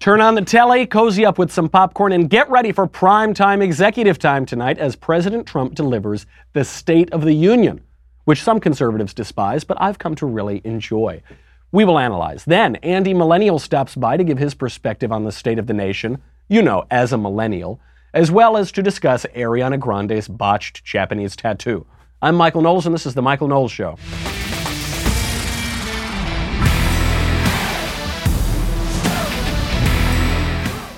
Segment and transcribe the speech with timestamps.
[0.00, 3.60] Turn on the telly, cozy up with some popcorn, and get ready for prime time
[3.60, 7.82] executive time tonight as President Trump delivers the State of the Union,
[8.24, 11.22] which some conservatives despise, but I've come to really enjoy.
[11.70, 12.46] We will analyze.
[12.46, 16.22] Then, Andy Millennial stops by to give his perspective on the state of the nation,
[16.48, 17.78] you know, as a millennial,
[18.14, 21.86] as well as to discuss Ariana Grande's botched Japanese tattoo.
[22.22, 23.98] I'm Michael Knowles, and this is The Michael Knowles Show.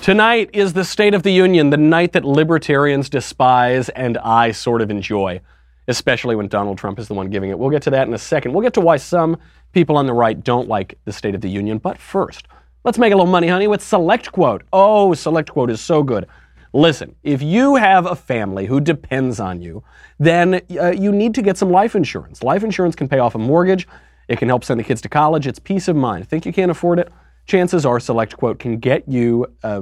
[0.03, 4.81] Tonight is the State of the Union, the night that libertarians despise and I sort
[4.81, 5.39] of enjoy,
[5.87, 7.57] especially when Donald Trump is the one giving it.
[7.57, 8.51] We'll get to that in a second.
[8.51, 9.37] We'll get to why some
[9.71, 11.77] people on the right don't like the State of the Union.
[11.77, 12.49] But first,
[12.83, 14.63] let's make a little money, honey, with Select Quote.
[14.73, 16.27] Oh, Select Quote is so good.
[16.73, 19.85] Listen, if you have a family who depends on you,
[20.19, 22.43] then uh, you need to get some life insurance.
[22.43, 23.87] Life insurance can pay off a mortgage,
[24.27, 26.27] it can help send the kids to college, it's peace of mind.
[26.27, 27.09] Think you can't afford it?
[27.45, 29.81] Chances are SelectQuote can get you uh,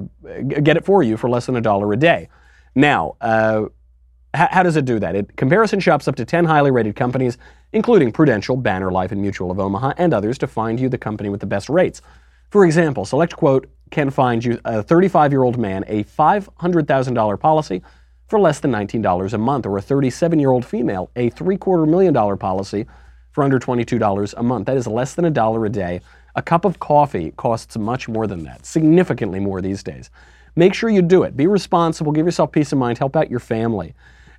[0.64, 2.30] get it for you for less than a dollar a day.
[2.76, 3.66] Now, uh,
[4.34, 5.16] how, how does it do that?
[5.16, 7.38] It comparison shops up to 10 highly rated companies,
[7.74, 11.30] including Prudential, Banner Life, and Mutual of Omaha, and others, to find you the company
[11.30, 12.02] with the best rates.
[12.50, 17.82] For example, SelectQuote can find you a 35 year old man a $500,000 policy
[18.28, 21.86] for less than $19 a month, or a 37 year old female a three quarter
[21.86, 22.86] million dollar policy
[23.32, 24.68] for under $22 a month.
[24.68, 26.02] That is less than a dollar a day
[26.36, 30.10] a cup of coffee costs much more than that, significantly more these days.
[30.56, 31.38] Make sure you do it.
[31.38, 33.94] Be responsible, give yourself peace of mind, help out your family.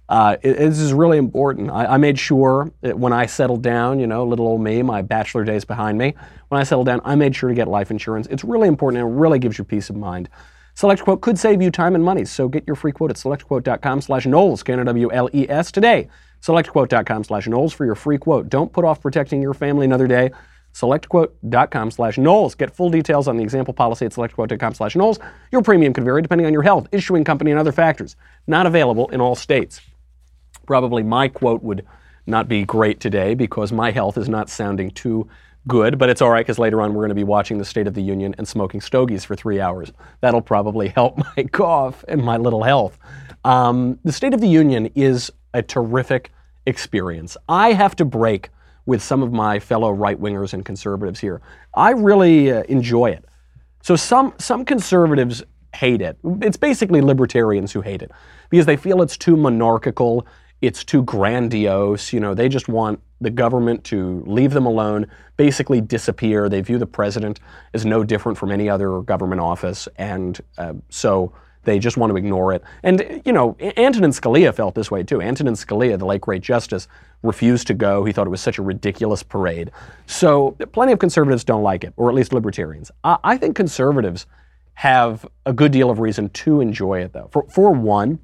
[0.08, 1.70] Uh, it, this is really important.
[1.70, 5.44] I, I, made sure when I settled down, you know, little old me, my bachelor
[5.44, 6.14] days behind me,
[6.48, 8.26] when I settled down, I made sure to get life insurance.
[8.26, 10.28] It's really important and it really gives you peace of mind.
[10.76, 14.26] SelectQuote could save you time and money, so get your free quote at selectquote.com slash
[14.26, 16.08] Knowles, K-N-O-W-L-E-S today.
[16.42, 18.48] Selectquote.com slash Knowles for your free quote.
[18.48, 20.30] Don't put off protecting your family another day
[20.72, 22.54] selectquote.com slash Knowles.
[22.54, 25.18] Get full details on the example policy at selectquote.com slash Knowles.
[25.50, 28.16] Your premium could vary depending on your health, issuing company, and other factors.
[28.46, 29.80] Not available in all states.
[30.66, 31.84] Probably my quote would
[32.26, 35.28] not be great today because my health is not sounding too
[35.68, 37.86] good, but it's all right because later on we're going to be watching the State
[37.86, 39.92] of the Union and smoking stogies for three hours.
[40.20, 42.98] That'll probably help my cough and my little health.
[43.44, 46.32] Um, the State of the Union is a terrific
[46.66, 47.36] experience.
[47.48, 48.50] I have to break
[48.86, 51.40] with some of my fellow right wingers and conservatives here.
[51.74, 53.24] I really uh, enjoy it.
[53.82, 55.42] So some some conservatives
[55.74, 56.18] hate it.
[56.40, 58.10] It's basically libertarians who hate it
[58.50, 60.26] because they feel it's too monarchical,
[60.60, 62.12] it's too grandiose.
[62.12, 65.06] You know, they just want the government to leave them alone,
[65.36, 66.48] basically disappear.
[66.48, 67.40] They view the president
[67.74, 71.32] as no different from any other government office, and uh, so
[71.64, 72.62] they just want to ignore it.
[72.82, 75.20] And, you know, Antonin Scalia felt this way too.
[75.20, 76.88] Antonin Scalia, the late great justice,
[77.22, 78.04] refused to go.
[78.04, 79.70] He thought it was such a ridiculous parade.
[80.06, 82.90] So plenty of conservatives don't like it, or at least libertarians.
[83.04, 84.26] I, I think conservatives
[84.74, 87.28] have a good deal of reason to enjoy it, though.
[87.30, 88.18] For, for one,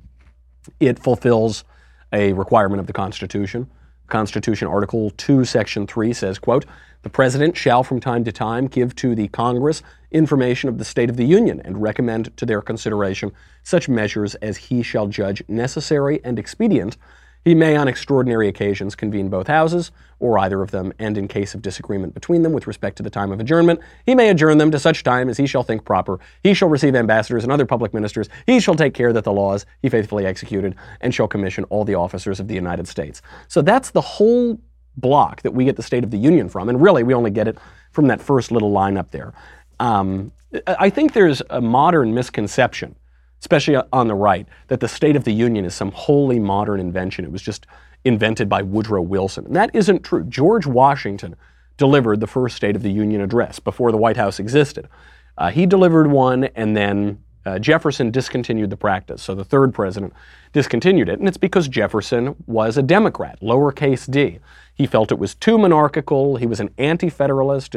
[0.80, 1.64] it fulfills
[2.12, 3.70] a requirement of the Constitution.
[4.08, 6.64] Constitution Article 2, Section 3 says, quote,
[7.02, 11.10] the President shall from time to time give to the Congress information of the State
[11.10, 13.32] of the Union and recommend to their consideration
[13.62, 16.96] such measures as he shall judge necessary and expedient
[17.44, 21.54] he may, on extraordinary occasions, convene both houses, or either of them, and in case
[21.54, 24.70] of disagreement between them with respect to the time of adjournment, he may adjourn them
[24.72, 26.18] to such time as he shall think proper.
[26.42, 28.28] He shall receive ambassadors and other public ministers.
[28.46, 31.94] He shall take care that the laws he faithfully executed, and shall commission all the
[31.94, 33.22] officers of the United States.
[33.46, 34.60] So that's the whole
[34.96, 37.48] block that we get the State of the Union from, and really we only get
[37.48, 37.56] it
[37.92, 39.32] from that first little line up there.
[39.80, 40.32] Um,
[40.66, 42.96] I think there's a modern misconception
[43.40, 47.24] especially on the right, that the State of the Union is some wholly modern invention.
[47.24, 47.66] It was just
[48.04, 49.46] invented by Woodrow Wilson.
[49.46, 50.24] And that isn't true.
[50.24, 51.36] George Washington
[51.76, 54.88] delivered the first State of the Union address before the White House existed.
[55.36, 59.22] Uh, he delivered one, and then uh, Jefferson discontinued the practice.
[59.22, 60.12] So the third president
[60.52, 64.40] discontinued it, and it's because Jefferson was a Democrat, lowercase d.
[64.74, 66.36] He felt it was too monarchical.
[66.36, 67.76] He was an anti federalist,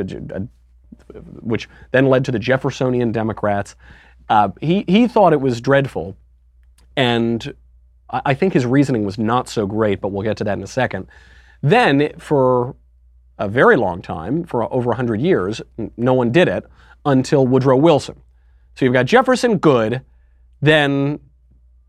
[1.42, 3.76] which then led to the Jeffersonian Democrats.
[4.30, 6.16] Uh, he, he thought it was dreadful,
[6.96, 7.54] and
[8.10, 10.64] I, I think his reasoning was not so great, but we'll get to that in
[10.64, 11.08] a second.
[11.62, 12.76] Then, for
[13.38, 15.62] a very long time, for over 100 years,
[15.98, 16.66] no one did it
[17.06, 18.22] until Woodrow Wilson.
[18.76, 20.02] So you've got Jefferson, good,
[20.62, 21.20] then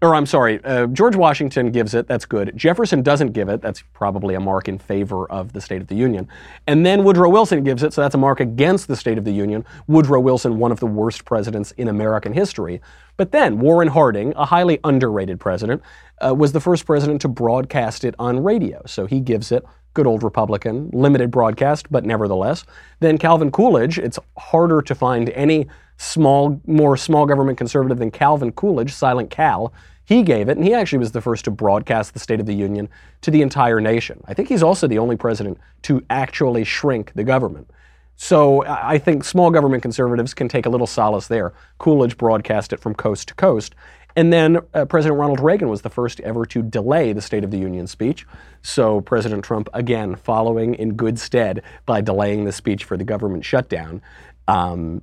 [0.02, 2.52] or I'm sorry, uh, George Washington gives it, that's good.
[2.56, 5.94] Jefferson doesn't give it, that's probably a mark in favor of the State of the
[5.94, 6.28] Union.
[6.66, 9.32] And then Woodrow Wilson gives it, so that's a mark against the State of the
[9.32, 9.64] Union.
[9.86, 12.80] Woodrow Wilson, one of the worst presidents in American history.
[13.16, 15.82] But then Warren Harding, a highly underrated president,
[16.18, 18.82] uh, was the first president to broadcast it on radio.
[18.86, 19.64] So he gives it
[19.94, 22.64] good old Republican, limited broadcast, but nevertheless.
[23.00, 28.52] Then Calvin Coolidge, it's harder to find any small, more small government conservative than Calvin
[28.52, 29.72] Coolidge, Silent Cal.
[30.04, 32.54] He gave it, and he actually was the first to broadcast the State of the
[32.54, 32.88] Union
[33.20, 34.22] to the entire nation.
[34.26, 37.70] I think he's also the only president to actually shrink the government.
[38.16, 41.54] So I think small government conservatives can take a little solace there.
[41.78, 43.74] Coolidge broadcast it from coast to coast.
[44.14, 47.50] And then uh, President Ronald Reagan was the first ever to delay the State of
[47.50, 48.26] the Union speech.
[48.60, 53.44] So President Trump, again, following in good stead by delaying the speech for the government
[53.44, 54.02] shutdown.
[54.46, 55.02] Um,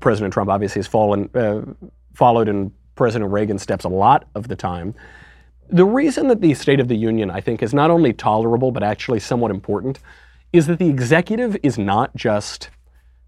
[0.00, 1.62] President Trump obviously has fallen, uh,
[2.14, 4.94] followed in President Reagan's steps a lot of the time.
[5.68, 8.82] The reason that the State of the Union, I think, is not only tolerable but
[8.82, 9.98] actually somewhat important
[10.52, 12.70] is that the executive is not just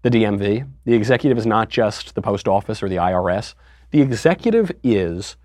[0.03, 3.53] the DMV, the executive is not just the post office or the IRS.
[3.91, 5.35] The executive is,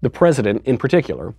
[0.00, 1.34] the president in particular,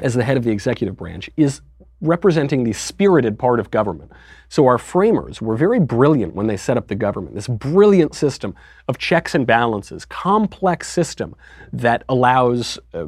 [0.00, 1.60] as the head of the executive branch, is
[2.00, 4.10] representing the spirited part of government.
[4.48, 7.34] So our framers were very brilliant when they set up the government.
[7.34, 8.54] This brilliant system
[8.88, 11.36] of checks and balances, complex system
[11.72, 13.06] that allows uh,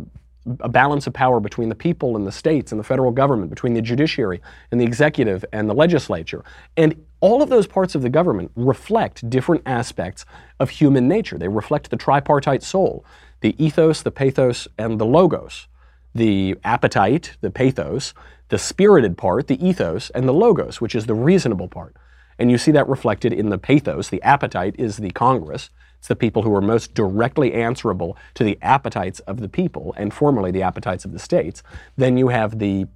[0.61, 3.75] a balance of power between the people and the states and the federal government, between
[3.75, 4.41] the judiciary
[4.71, 6.45] and the executive and the legislature.
[6.77, 10.25] And all of those parts of the government reflect different aspects
[10.59, 11.39] of human nature.
[11.39, 13.05] They reflect the tripartite soul
[13.41, 15.67] the ethos, the pathos, and the logos.
[16.15, 18.15] The appetite, the pathos,
[18.53, 21.97] the spirited part, the ethos, and the logos, which is the reasonable part.
[22.39, 24.11] And you see that reflected in the pathos.
[24.11, 25.71] The appetite is the Congress.
[25.97, 30.13] It's the people who are most directly answerable to the appetites of the people and
[30.13, 31.63] formerly the appetites of the states.
[31.97, 32.89] Then you have the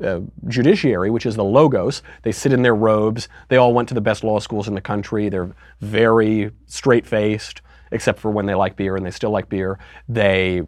[0.00, 2.04] uh, judiciary, which is the logos.
[2.22, 3.28] They sit in their robes.
[3.48, 5.28] They all went to the best law schools in the country.
[5.28, 9.80] They're very straight faced, except for when they like beer, and they still like beer.
[10.08, 10.62] They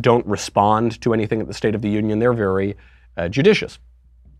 [0.00, 2.20] don't respond to anything at the State of the Union.
[2.20, 2.76] They're very
[3.16, 3.80] uh, judicious.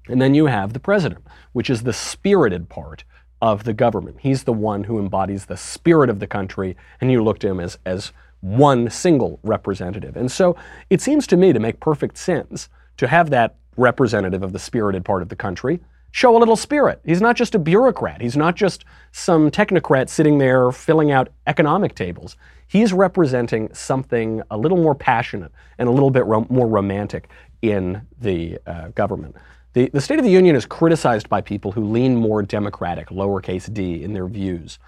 [0.08, 3.04] And then you have the president, which is the spirited part
[3.40, 4.18] of the government.
[4.20, 7.60] He's the one who embodies the spirit of the country, and you look to him
[7.60, 10.16] as, as one single representative.
[10.16, 10.56] And so
[10.90, 15.04] it seems to me to make perfect sense to have that representative of the spirited
[15.04, 15.80] part of the country,
[16.10, 17.00] show a little spirit.
[17.04, 18.20] He's not just a bureaucrat.
[18.20, 22.36] He's not just some technocrat sitting there filling out economic tables.
[22.66, 27.28] He's representing something a little more passionate and a little bit more romantic
[27.62, 29.36] in the uh, government.
[29.78, 33.72] The, the State of the Union is criticized by people who lean more democratic, lowercase
[33.72, 34.80] d, in their views.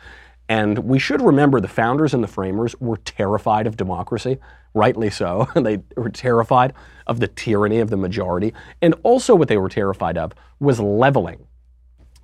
[0.48, 4.38] And we should remember the founders and the framers were terrified of democracy,
[4.74, 5.46] rightly so.
[5.54, 6.72] they were terrified
[7.06, 8.52] of the tyranny of the majority.
[8.82, 11.46] And also, what they were terrified of was leveling.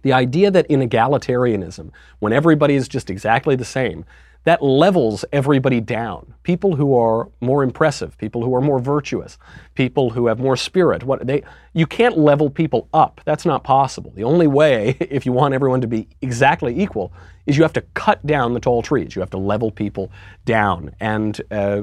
[0.03, 4.05] The idea that in egalitarianism, when everybody is just exactly the same,
[4.47, 6.33] that levels everybody down.
[6.45, 9.39] People who are more impressive, people who are more virtuous,
[9.75, 11.03] people who have more spirit.
[11.03, 13.21] What they you can't level people up.
[13.25, 14.13] That's not possible.
[14.15, 17.13] The only way, if you want everyone to be exactly equal,
[17.47, 19.17] is you have to cut down the tall trees.
[19.17, 20.13] You have to level people
[20.45, 21.83] down, and uh,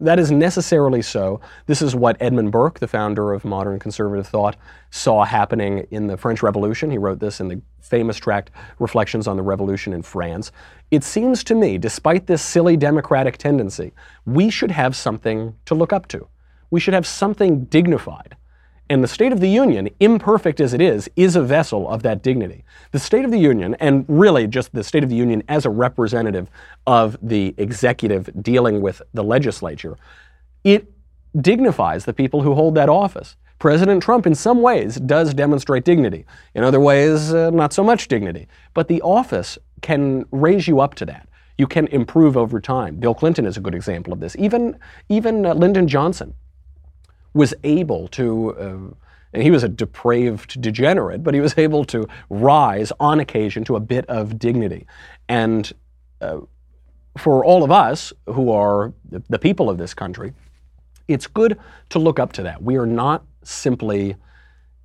[0.00, 1.40] that is necessarily so.
[1.66, 4.56] This is what Edmund Burke, the founder of modern conservative thought,
[4.90, 6.90] saw happening in the French Revolution.
[6.90, 10.52] He wrote this in the famous tract Reflections on the Revolution in France.
[10.90, 13.92] It seems to me, despite this silly democratic tendency,
[14.24, 16.28] we should have something to look up to.
[16.70, 18.36] We should have something dignified.
[18.90, 22.22] And the State of the Union, imperfect as it is, is a vessel of that
[22.22, 22.64] dignity.
[22.92, 25.70] The State of the Union, and really just the State of the Union as a
[25.70, 26.48] representative
[26.86, 29.98] of the executive dealing with the legislature,
[30.64, 30.90] it
[31.38, 33.36] dignifies the people who hold that office.
[33.58, 36.24] President Trump, in some ways, does demonstrate dignity.
[36.54, 38.48] In other ways, uh, not so much dignity.
[38.72, 41.28] But the office can raise you up to that.
[41.58, 42.96] You can improve over time.
[42.96, 44.36] Bill Clinton is a good example of this.
[44.38, 44.78] Even,
[45.08, 46.34] even uh, Lyndon Johnson
[47.38, 48.94] was able to, uh,
[49.32, 53.76] and he was a depraved degenerate, but he was able to rise on occasion to
[53.76, 54.86] a bit of dignity.
[55.28, 55.72] And
[56.20, 56.40] uh,
[57.16, 58.92] for all of us who are
[59.28, 60.32] the people of this country,
[61.06, 62.62] it's good to look up to that.
[62.62, 64.16] We are not simply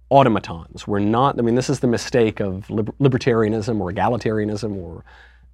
[0.10, 0.88] automatons.
[0.88, 5.04] We're not, I mean, this is the mistake of libertarianism or egalitarianism or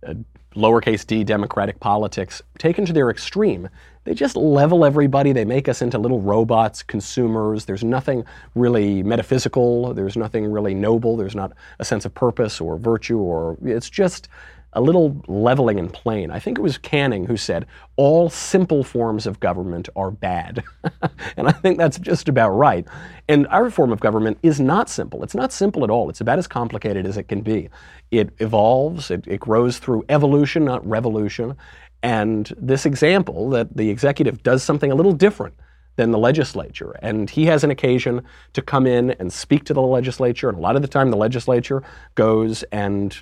[0.06, 0.13] uh,
[0.56, 3.70] lowercase d democratic politics taken to their extreme.
[4.06, 5.34] They just level everybody.
[5.34, 7.65] They make us into little robots, consumers.
[7.65, 8.24] There's nothing
[8.56, 9.94] really metaphysical.
[9.94, 11.15] There's nothing really noble.
[11.18, 14.27] There's not a sense of purpose or virtue or it's just
[14.73, 16.29] a little leveling and plain.
[16.29, 20.63] I think it was Canning who said, all simple forms of government are bad.
[21.38, 22.88] and I think that's just about right.
[23.27, 25.23] And our form of government is not simple.
[25.23, 26.09] It's not simple at all.
[26.09, 27.69] It's about as complicated as it can be.
[28.11, 31.55] It evolves, it, it grows through evolution, not revolution.
[32.03, 35.55] And this example that the executive does something a little different
[35.95, 36.95] than the legislature.
[37.01, 38.23] And he has an occasion
[38.53, 40.47] to come in and speak to the legislature.
[40.47, 41.83] And a lot of the time, the legislature
[42.15, 43.19] goes and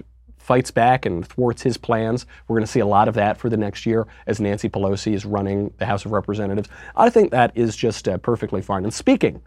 [0.47, 2.25] fights back and thwarts his plans.
[2.47, 5.13] We're going to see a lot of that for the next year as Nancy Pelosi
[5.13, 6.69] is running the House of Representatives.
[6.95, 8.85] I think that is just uh, perfectly fine.
[8.85, 9.41] And speaking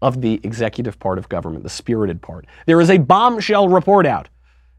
[0.00, 4.30] of the executive part of government, the spirited part, there is a bombshell report out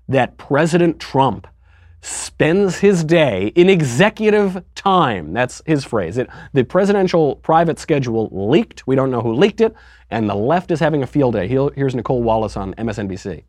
[0.09, 1.45] that President Trump
[2.01, 5.31] spends his day in executive time.
[5.31, 6.17] That's his phrase.
[6.17, 8.87] It, the presidential private schedule leaked.
[8.87, 9.75] We don't know who leaked it,
[10.09, 11.47] and the left is having a field day.
[11.47, 13.43] Here's Nicole Wallace on MSNBC.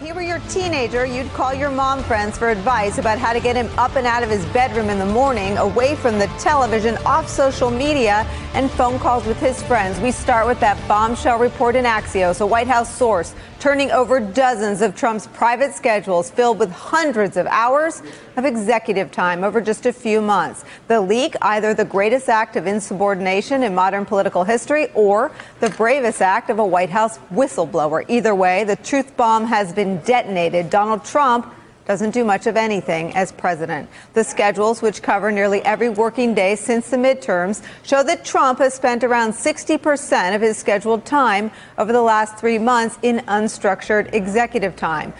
[0.00, 3.40] If he were your teenager, you'd call your mom friends for advice about how to
[3.40, 6.96] get him up and out of his bedroom in the morning, away from the television,
[7.04, 10.00] off social media, and phone calls with his friends.
[10.00, 14.82] We start with that bombshell report in Axios, a White House source turning over dozens
[14.82, 18.02] of Trump's private schedules filled with hundreds of hours
[18.36, 20.64] of executive time over just a few months.
[20.88, 26.20] The leak, either the greatest act of insubordination in modern political history or the bravest
[26.20, 28.04] act of a White House whistleblower.
[28.08, 30.68] Either way, the truth bomb has been detonated.
[30.68, 33.88] Donald Trump doesn't do much of anything as president.
[34.14, 38.74] The schedules, which cover nearly every working day since the midterms, show that Trump has
[38.74, 44.76] spent around 60% of his scheduled time over the last three months in unstructured executive
[44.76, 45.12] time.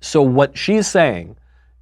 [0.00, 1.36] So, what she's saying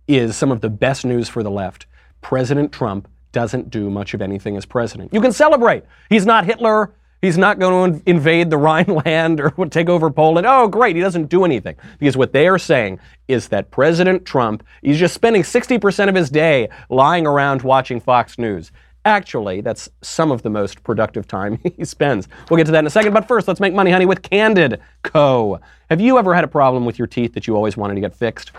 [0.07, 1.87] is some of the best news for the left.
[2.21, 5.13] President Trump doesn't do much of anything as president.
[5.13, 5.85] You can celebrate.
[6.09, 6.93] He's not Hitler.
[7.23, 10.47] He's not going to invade the Rhineland or take over Poland.
[10.47, 10.97] Oh, great.
[10.97, 11.77] He doesn't do anything.
[11.99, 12.99] Because what they are saying
[13.29, 18.39] is that President Trump, he's just spending 60% of his day lying around watching Fox
[18.39, 18.73] News.
[19.05, 22.29] Actually, that's some of the most productive time he spends.
[22.51, 24.81] We'll get to that in a second, but first, let's make money, honey, with Candid
[25.03, 25.61] Co.
[25.91, 28.15] Have you ever had a problem with your teeth that you always wanted to get
[28.15, 28.53] fixed?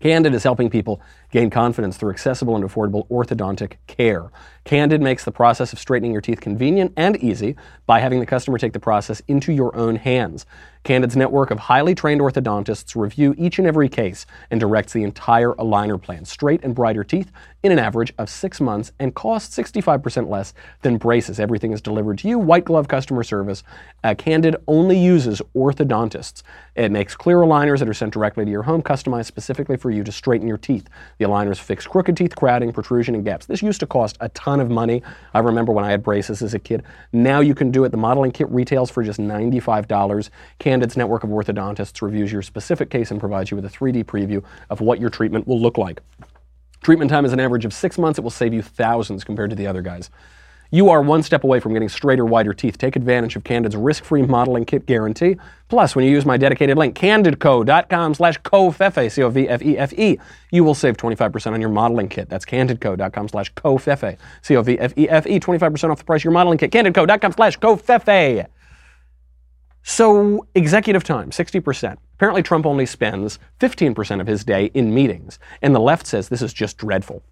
[0.00, 1.00] Candid is helping people
[1.32, 4.30] gain confidence through accessible and affordable orthodontic care.
[4.64, 8.58] Candid makes the process of straightening your teeth convenient and easy by having the customer
[8.58, 10.46] take the process into your own hands.
[10.84, 15.52] Candid's network of highly trained orthodontists review each and every case and directs the entire
[15.52, 16.24] aligner plan.
[16.24, 17.30] Straight and brighter teeth
[17.62, 21.38] in an average of six months and cost 65% less than braces.
[21.38, 23.62] Everything is delivered to you, white glove customer service.
[24.02, 26.42] Uh, Candid only uses orthodontists.
[26.74, 30.02] It makes clear aligners that are sent directly to your home, customized specifically for you
[30.02, 30.88] to straighten your teeth.
[31.22, 33.46] The aligners fix crooked teeth, crowding, protrusion, and gaps.
[33.46, 35.04] This used to cost a ton of money.
[35.34, 36.82] I remember when I had braces as a kid.
[37.12, 37.90] Now you can do it.
[37.90, 40.30] The modeling kit retails for just $95.
[40.58, 44.42] Candid's network of orthodontists reviews your specific case and provides you with a 3D preview
[44.68, 46.02] of what your treatment will look like.
[46.82, 48.18] Treatment time is an average of six months.
[48.18, 50.10] It will save you thousands compared to the other guys.
[50.74, 52.78] You are one step away from getting straighter, whiter teeth.
[52.78, 55.36] Take advantage of Candid's risk-free modeling kit guarantee.
[55.68, 60.18] Plus, when you use my dedicated link, candidco.com slash covfefe, C-O-V-F-E-F-E,
[60.50, 62.30] you will save 25% on your modeling kit.
[62.30, 66.70] That's candidco.com slash covfefe, C-O-V-F-E-F-E, 25% off the price of your modeling kit.
[66.70, 68.46] candidco.com slash covfefe.
[69.82, 71.98] So, executive time, 60%.
[72.14, 76.40] Apparently, Trump only spends 15% of his day in meetings, and the left says this
[76.40, 77.22] is just dreadful.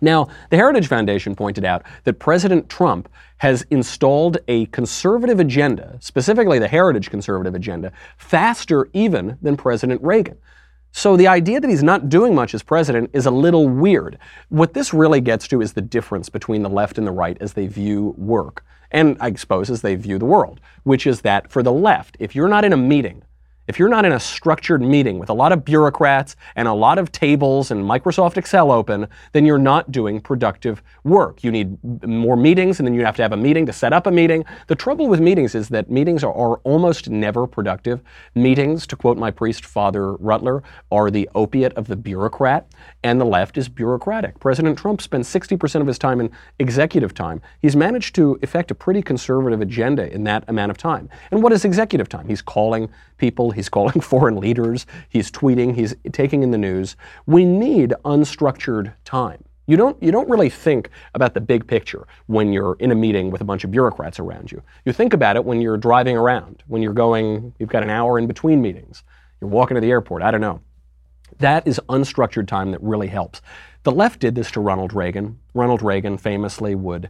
[0.00, 6.58] Now, the Heritage Foundation pointed out that President Trump has installed a conservative agenda, specifically
[6.58, 10.38] the Heritage conservative agenda, faster even than President Reagan.
[10.92, 14.18] So the idea that he's not doing much as president is a little weird.
[14.48, 17.52] What this really gets to is the difference between the left and the right as
[17.52, 21.62] they view work, and I suppose as they view the world, which is that for
[21.62, 23.22] the left, if you're not in a meeting
[23.70, 26.98] if you're not in a structured meeting with a lot of bureaucrats and a lot
[26.98, 31.44] of tables and Microsoft Excel open, then you're not doing productive work.
[31.44, 34.08] You need more meetings, and then you have to have a meeting to set up
[34.08, 34.44] a meeting.
[34.66, 38.00] The trouble with meetings is that meetings are, are almost never productive.
[38.34, 42.66] Meetings, to quote my priest, Father Rutler, are the opiate of the bureaucrat,
[43.04, 44.40] and the left is bureaucratic.
[44.40, 47.40] President Trump spends 60% of his time in executive time.
[47.62, 51.08] He's managed to effect a pretty conservative agenda in that amount of time.
[51.30, 52.26] And what is executive time?
[52.28, 56.96] He's calling people, he's calling foreign leaders, he's tweeting, he's taking in the news.
[57.26, 59.44] We need unstructured time.
[59.66, 63.30] You don't, you don't really think about the big picture when you're in a meeting
[63.30, 64.60] with a bunch of bureaucrats around you.
[64.84, 68.18] You think about it when you're driving around, when you're going, you've got an hour
[68.18, 69.04] in between meetings,
[69.40, 70.60] you're walking to the airport, I don't know.
[71.38, 73.42] That is unstructured time that really helps.
[73.84, 75.38] The left did this to Ronald Reagan.
[75.54, 77.08] Ronald Reagan famously would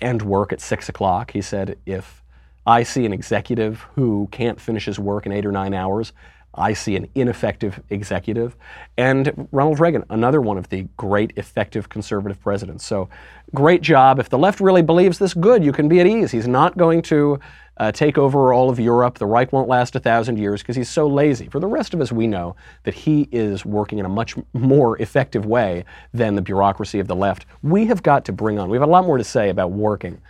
[0.00, 1.30] end work at six o'clock.
[1.30, 2.23] He said, if
[2.66, 6.12] I see an executive who can't finish his work in eight or nine hours.
[6.56, 8.56] I see an ineffective executive.
[8.96, 12.86] And Ronald Reagan, another one of the great effective conservative presidents.
[12.86, 13.08] So,
[13.54, 14.18] great job.
[14.18, 16.30] If the left really believes this, good, you can be at ease.
[16.30, 17.40] He's not going to
[17.76, 19.18] uh, take over all of Europe.
[19.18, 21.48] The Reich won't last a thousand years because he's so lazy.
[21.48, 22.54] For the rest of us, we know
[22.84, 27.16] that he is working in a much more effective way than the bureaucracy of the
[27.16, 27.46] left.
[27.62, 30.20] We have got to bring on, we have a lot more to say about working.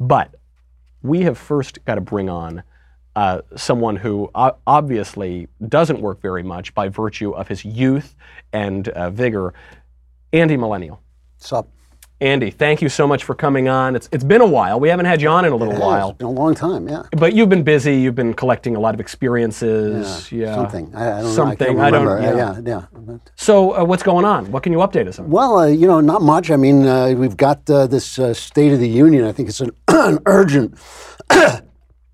[0.00, 0.34] But
[1.02, 2.62] we have first got to bring on
[3.16, 8.14] uh, someone who obviously doesn't work very much by virtue of his youth
[8.52, 9.54] and uh, vigor,
[10.32, 11.00] Andy Millennial.
[11.36, 11.68] What's up?
[12.20, 13.94] Andy, thank you so much for coming on.
[13.94, 14.80] It's, it's been a while.
[14.80, 16.08] We haven't had you on in a little Yeah, while.
[16.10, 17.04] It's been a long time, yeah.
[17.12, 17.94] But you've been busy.
[17.94, 20.32] You've been collecting a lot of experiences.
[20.32, 20.52] Yeah.
[20.56, 20.92] Something.
[20.96, 21.76] I, I don't Something.
[21.76, 21.82] know.
[21.82, 22.36] I, I don't- remember.
[22.36, 22.50] yeah.
[22.50, 23.16] Uh, yeah, yeah.
[23.36, 24.50] So, uh, what's going on?
[24.50, 25.30] What can you update us on?
[25.30, 26.50] Well, uh, you know, not much.
[26.50, 29.24] I mean, uh, we've got uh, this uh, State of the Union.
[29.24, 30.74] I think it's an, an urgent,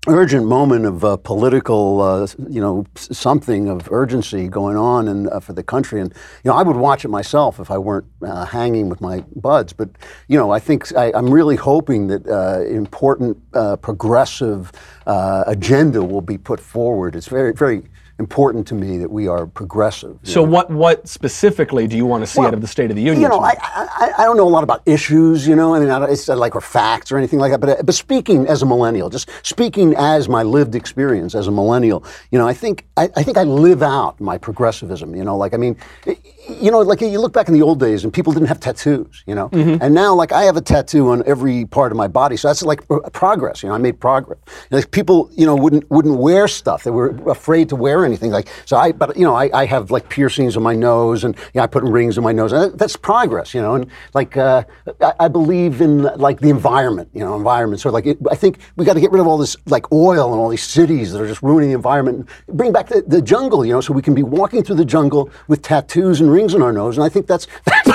[0.07, 5.39] urgent moment of uh, political, uh, you know, something of urgency going on and uh,
[5.39, 6.01] for the country.
[6.01, 9.23] And you know, I would watch it myself if I weren't uh, hanging with my
[9.35, 9.73] buds.
[9.73, 9.89] But
[10.27, 14.71] you know, I think I, I'm really hoping that uh, important, uh, progressive
[15.05, 17.15] agenda will be put forward.
[17.15, 17.83] It's very, very
[18.17, 20.17] important to me that we are progressive.
[20.23, 23.01] So, what, what specifically do you want to see out of the State of the
[23.01, 23.21] Union?
[23.21, 23.39] You know.
[23.39, 26.09] I, I, I don't know a lot about issues, you know, I mean, I don't,
[26.09, 29.09] it's like or facts or anything like that, but, uh, but speaking as a millennial,
[29.09, 33.23] just speaking as my lived experience as a millennial, you know, I think, I, I
[33.23, 35.75] think I live out my progressivism, you know, like, I mean,
[36.07, 36.17] i-
[36.49, 39.23] you know, like you look back in the old days and people didn't have tattoos,
[39.25, 42.37] you know, and now like I have a tattoo on every part of my body.
[42.37, 44.39] So that's like pro- progress, you know, I made progress.
[44.69, 46.83] And, Like people, you know, wouldn't, wouldn't wear stuff.
[46.83, 49.91] They were afraid to wear anything like, so I, but you know, I, I have
[49.91, 52.51] like piercings on my nose and yeah, I put rings in my nose.
[52.51, 54.63] And that's progress, you know, and like, uh,
[55.01, 57.81] I, I believe in like the environment, you know, environment.
[57.81, 60.31] So like, it, I think we got to get rid of all this like oil
[60.31, 62.29] and all these cities that are just ruining the environment.
[62.47, 64.85] and Bring back the, the jungle, you know, so we can be walking through the
[64.85, 66.97] jungle with tattoos and rings on our nose.
[66.97, 67.47] And I think that's,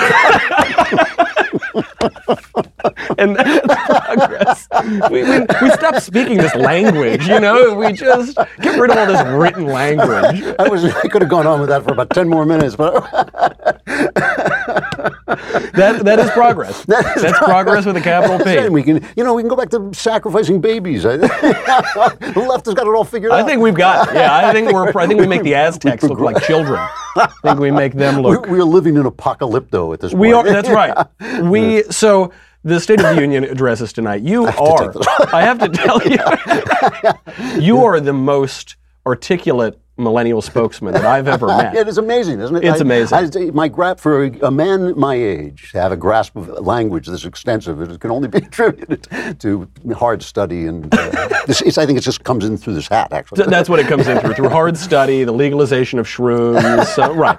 [3.17, 5.11] and that's progress.
[5.11, 7.75] We, we, we stop speaking this language, you know?
[7.75, 10.43] We just get rid of all this written language.
[10.59, 12.93] I was, I could have gone on with that for about 10 more minutes, but
[15.73, 16.85] That, that is progress.
[16.91, 18.67] That is That's progress with a capital P.
[18.69, 21.03] we can, you know, we can go back to sacrificing babies.
[21.03, 23.39] The left has got it all figured out.
[23.39, 24.13] I think we've got.
[24.13, 24.91] Yeah, I think we're.
[24.97, 26.79] I think we make the Aztecs look like children.
[27.15, 28.47] I think we make them look.
[28.47, 30.21] we are living in apocalypto at this point.
[30.21, 30.43] We are.
[30.43, 31.07] That's right.
[31.43, 31.83] We.
[31.83, 32.31] So
[32.63, 34.21] the State of the Union addresses tonight.
[34.21, 34.93] You are.
[35.33, 41.47] I have to tell you, you are the most articulate millennial spokesman that I've ever
[41.61, 41.75] met.
[41.75, 42.63] It is amazing, isn't it?
[42.63, 43.17] It's I- amazing.
[43.17, 47.07] I, my grasp for a, a man my age to have a grasp of language
[47.07, 49.07] this extensive, it can only be attributed
[49.39, 53.11] to hard study and uh, this, I think it just comes in through this hat,
[53.11, 53.45] actually.
[53.45, 56.85] That's what it comes in through through hard study, the legalization of shrooms.
[56.87, 57.37] So, right.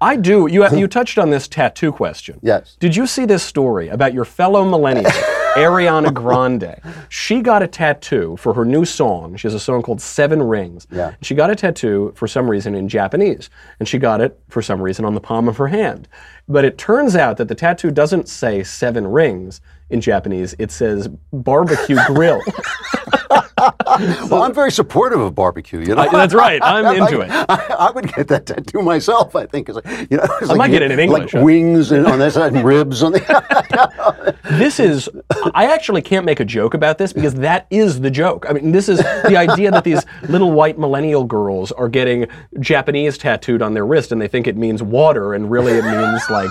[0.00, 0.46] I do.
[0.46, 2.38] You you touched on this tattoo question.
[2.42, 2.76] Yes.
[2.80, 5.10] Did you see this story about your fellow millennial,
[5.54, 6.80] Ariana Grande?
[7.08, 9.36] She got a tattoo for her new song.
[9.36, 10.86] She has a song called Seven Rings.
[10.90, 11.14] Yeah.
[11.22, 14.80] She got a tattoo for some reason in Japanese, and she got it for some
[14.80, 16.08] reason on the palm of her hand.
[16.48, 19.60] But it turns out that the tattoo doesn't say seven rings
[19.90, 20.54] in Japanese.
[20.58, 22.40] It says barbecue grill.
[24.30, 25.80] well, I'm very supportive of barbecue.
[25.80, 26.60] You know, I- that's right.
[26.62, 27.30] I'm into it.
[27.30, 29.36] I, I would get that tattoo myself.
[29.36, 29.74] I think, you
[30.16, 31.44] know, I like might get it in English, like huh?
[31.44, 33.22] wings and on that side and ribs on the.
[34.52, 35.08] This is,
[35.54, 38.44] I actually can't make a joke about this because that is the joke.
[38.48, 42.26] I mean, this is the idea that these little white millennial girls are getting
[42.60, 46.22] Japanese tattooed on their wrist and they think it means water and really it means
[46.28, 46.50] like,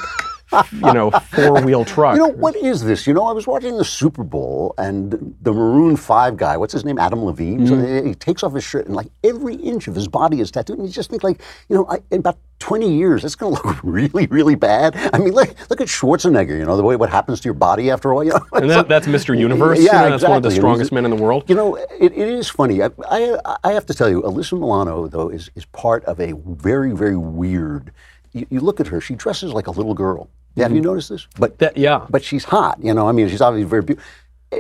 [0.72, 2.16] you know, four wheel truck.
[2.16, 3.08] You know, what is this?
[3.08, 6.86] You know, I was watching the Super Bowl and the Maroon 5 guy, what's his
[6.86, 6.98] name?
[7.00, 7.62] Adam Levine.
[7.62, 8.06] Mm-hmm.
[8.06, 10.78] he he takes off his shirt and like every inch of his body is tattooed.
[10.78, 13.68] And you just think like, you know, I, in about 20 years, it's going to
[13.68, 14.96] look really, really bad.
[15.14, 17.90] I mean, look, look at Schwarzenegger, you know, the way what happens to your body
[17.90, 18.24] after all.
[18.24, 19.38] You know, and that, that's Mr.
[19.48, 19.80] Universe.
[19.80, 21.50] Yeah, you know, that's one of the strongest men in the world.
[21.50, 22.82] You know, it, it is funny.
[22.84, 26.34] I, I, I have to tell you, Alyssa Milano, though, is, is part of a
[26.46, 27.92] very, very weird.
[28.34, 30.30] You, you look at her, she dresses like a little girl.
[30.56, 31.28] Yeah, Have you noticed this?
[31.40, 32.06] But That- yeah.
[32.10, 32.80] but she's hot.
[32.84, 34.10] You know, I mean, she's obviously very beautiful.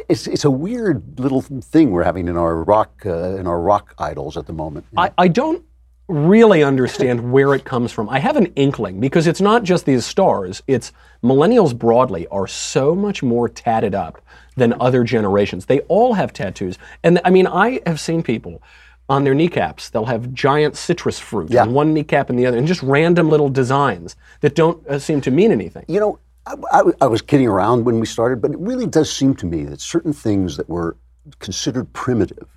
[0.07, 3.93] It's, it's a weird little thing we're having in our rock uh, in our rock
[3.97, 4.85] idols at the moment.
[4.95, 5.65] I, I don't
[6.07, 8.07] really understand where it comes from.
[8.07, 12.95] I have an inkling because it's not just these stars, it's millennials broadly are so
[12.95, 14.21] much more tatted up
[14.55, 15.65] than other generations.
[15.65, 16.77] They all have tattoos.
[17.03, 18.61] And I mean, I have seen people
[19.11, 21.63] on their kneecaps, they'll have giant citrus fruit Yeah.
[21.63, 25.19] on one kneecap and the other, and just random little designs that don't uh, seem
[25.21, 25.83] to mean anything.
[25.89, 29.11] You know, I, I- I was kidding around when we started, but it really does
[29.11, 30.95] seem to me that certain things that were
[31.39, 32.47] considered primitive,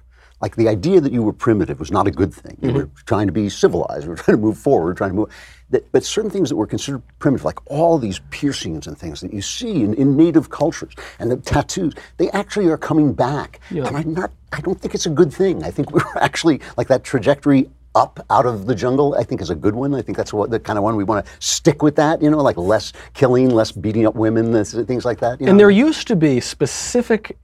[0.44, 2.58] like the idea that you were primitive was not a good thing.
[2.60, 2.76] You mm-hmm.
[2.76, 5.30] were trying to be civilized, we were trying to move forward, trying to move.
[5.70, 9.32] That, but certain things that were considered primitive, like all these piercings and things that
[9.32, 13.58] you see in, in native cultures and the tattoos, they actually are coming back.
[13.86, 15.64] And I'm not, I don't think it's a good thing.
[15.64, 19.48] I think we're actually like that trajectory up out of the jungle, I think is
[19.48, 19.94] a good one.
[19.94, 22.28] I think that's what the kind of one we want to stick with that, you
[22.28, 25.40] know, like less killing, less beating up women, things like that.
[25.40, 25.62] You And know?
[25.62, 27.38] there used to be specific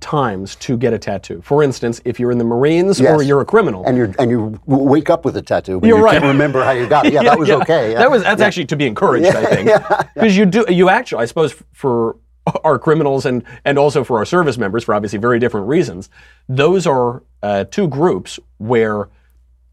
[0.00, 1.40] times to get a tattoo.
[1.42, 3.10] For instance, if you're in the Marines Yes.
[3.12, 3.84] or you're a criminal.
[3.86, 6.12] And you and you wake up with a tattoo, but You're you right.
[6.14, 7.12] can't remember how you got it.
[7.14, 7.92] Yeah, that was okay.
[7.92, 7.98] yeah.
[7.98, 9.70] That was that's actually to be encouraged, I think,
[10.14, 12.16] because you do you actually, I suppose, for
[12.62, 16.08] our criminals and and also for our service members, for obviously very different reasons.
[16.48, 19.08] Those are uh, two groups where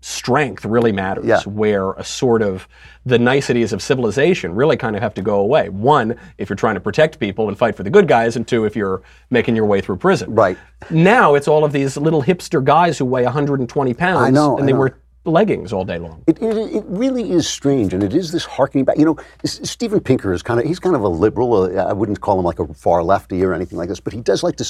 [0.01, 1.39] strength really matters, Yeah.
[1.45, 2.67] where a sort of
[3.05, 5.69] the niceties of civilization really kind of have to go away.
[5.69, 8.65] One, if you're trying to protect people and fight for the good guys, and two,
[8.65, 10.33] if you're making your way through prison.
[10.33, 10.57] Right.
[10.89, 14.65] Now it's all of these little hipster guys who weigh 120 pounds know, and I
[14.65, 14.79] they know.
[14.79, 16.23] wear leggings all day long.
[16.27, 18.97] It, it, it really is strange, and it is this harkening back.
[18.97, 21.53] You know, S- Steven Pinker is kind of he's kind of a liberal.
[21.53, 24.21] Uh, I wouldn't call him like a far lefty or anything like this, but he
[24.21, 24.65] does like to,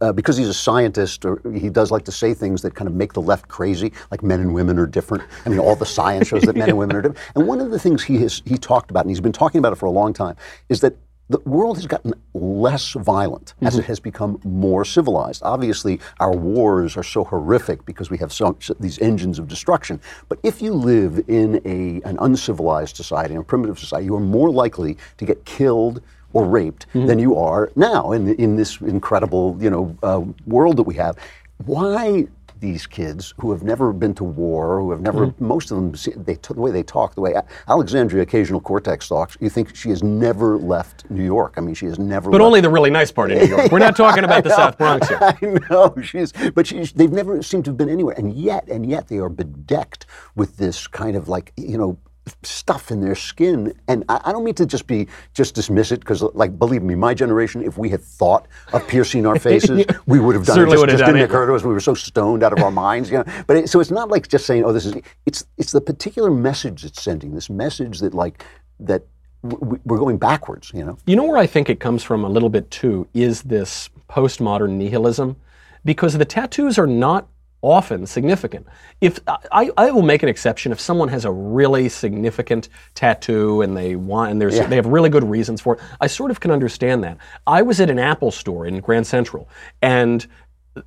[0.00, 2.94] uh, because he's a scientist, or he does like to say things that kind of
[2.94, 5.24] make the left crazy, like men and women are different.
[5.46, 7.18] I mean, all the science shows that men and women are different.
[7.34, 9.72] And one of the things he has he talked about, and he's been talking about
[9.72, 10.36] it for a long time,
[10.68, 10.94] is that
[11.28, 15.42] the world has gotten less violent as it has become more civilized.
[15.42, 20.00] Obviously, our wars are so horrific because we have so, these engines of destruction.
[20.28, 24.20] But if you live in a, an uncivilized society, in a primitive society, you are
[24.20, 29.56] more likely to get killed or raped than you are now in, in this incredible
[29.60, 31.16] you know, uh, world that we have.
[31.64, 32.28] Why
[32.60, 35.46] these kids who have never been to war, who have never, mm-hmm.
[35.46, 37.34] most of them, they, the way they talk, the way
[37.68, 41.54] Alexandria Occasional Cortex talks, you think she has never left New York.
[41.56, 42.46] I mean, she has never But left.
[42.46, 43.70] only the really nice part of New York.
[43.70, 45.18] We're not talking about the South Bronx here.
[45.22, 45.36] I
[45.70, 46.92] know she's, but she's.
[46.92, 50.56] They've never seemed to have been anywhere, and yet, and yet, they are bedecked with
[50.56, 51.98] this kind of like you know
[52.42, 53.72] stuff in their skin.
[53.88, 56.94] And I, I don't mean to just be just dismiss it because, like, believe me,
[56.94, 60.76] my generation, if we had thought of piercing our faces, we would have done Certainly
[60.76, 60.86] it.
[60.86, 61.24] Just, just done didn't it.
[61.30, 61.62] occur to us.
[61.64, 63.24] We were so stoned out of our minds, you know.
[63.46, 64.94] But it, so it's not like just saying, "Oh, this is."
[65.26, 67.34] It's it's the particular message it's sending.
[67.34, 68.44] This message that like
[68.80, 69.02] that.
[69.46, 70.98] w- We're going backwards, you know.
[71.06, 74.70] You know where I think it comes from a little bit too is this postmodern
[74.78, 75.36] nihilism,
[75.84, 77.28] because the tattoos are not
[77.62, 78.66] often significant.
[79.00, 83.76] If I, I will make an exception if someone has a really significant tattoo and
[83.76, 85.80] they want and there's they have really good reasons for it.
[86.00, 87.18] I sort of can understand that.
[87.46, 89.48] I was at an Apple store in Grand Central
[89.82, 90.26] and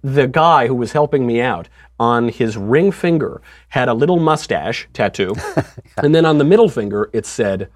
[0.02, 1.68] the guy who was helping me out
[2.00, 5.36] on his ring finger had a little mustache tattoo
[5.98, 7.70] and then on the middle finger it said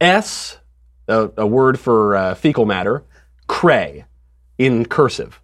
[0.00, 0.58] S,
[1.08, 3.04] a, a word for uh, fecal matter,
[3.46, 4.04] cray,
[4.58, 5.40] in cursive.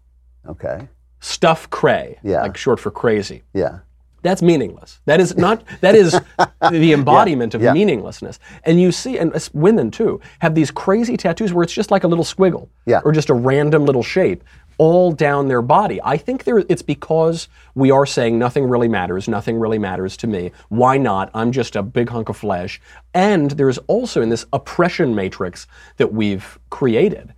[0.47, 0.89] Okay.
[1.21, 2.43] Stuff cray, Yeah.
[2.43, 3.43] like short for crazy.
[3.53, 3.79] Yeah.
[4.23, 5.01] That's meaningless.
[5.07, 5.63] That is not.
[5.81, 6.13] That is
[6.71, 7.73] the embodiment of yeah.
[7.73, 8.39] meaninglessness.
[8.65, 12.09] And you see, and women too have these crazy tattoos where it's just like a
[12.09, 13.01] little squiggle, Yeah.
[13.05, 14.45] or just a random little shape
[14.77, 16.01] all down their body.
[16.03, 19.29] I think there, it's because we are saying nothing really matters.
[19.29, 20.53] Nothing really matters to me.
[20.71, 21.31] Why not?
[21.35, 22.81] I'm just a big hunk of flesh.
[23.13, 25.67] And there's also in this oppression matrix
[25.99, 27.35] that we've created,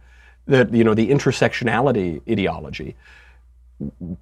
[0.46, 2.96] that you know, the intersectionality ideology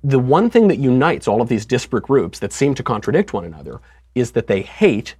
[0.02, 3.44] the one thing that unites all of these disparate groups that seem to contradict one
[3.44, 3.80] another
[4.14, 5.14] is that they hate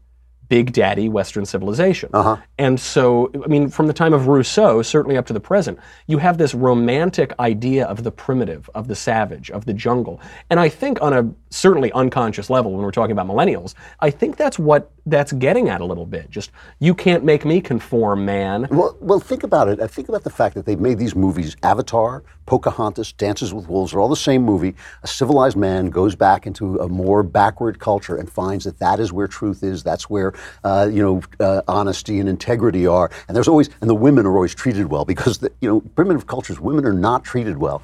[0.51, 2.11] big daddy Western civilization.
[2.13, 2.37] Uh-huh.
[2.59, 6.19] And so, I mean, from the time of Rousseau, certainly up to the present, you
[6.19, 10.21] have this romantic idea of the primitive, of the savage, of the jungle.
[10.51, 14.37] And I think on a certainly unconscious level, when we're talking about millennials, I think
[14.37, 16.31] that's what that's getting at a little bit.
[16.31, 18.67] Just, you can't make me conform, man.
[18.71, 19.81] Well, well, think about it.
[19.81, 23.95] I think about the fact that they've made these movies: Avatar, Pocahontas, Dances with Wolves.
[23.95, 24.75] Are all the same movie.
[25.03, 29.13] A civilized man goes back into a more backward culture and finds that that is
[29.13, 29.83] where truth is.
[29.83, 30.33] That's where
[30.65, 33.11] uh, you know uh, honesty and integrity are.
[33.29, 36.27] And there's always and the women are always treated well because the, you know primitive
[36.27, 37.83] cultures, women are not treated well.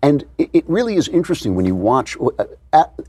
[0.00, 2.16] And it, it really is interesting when you watch.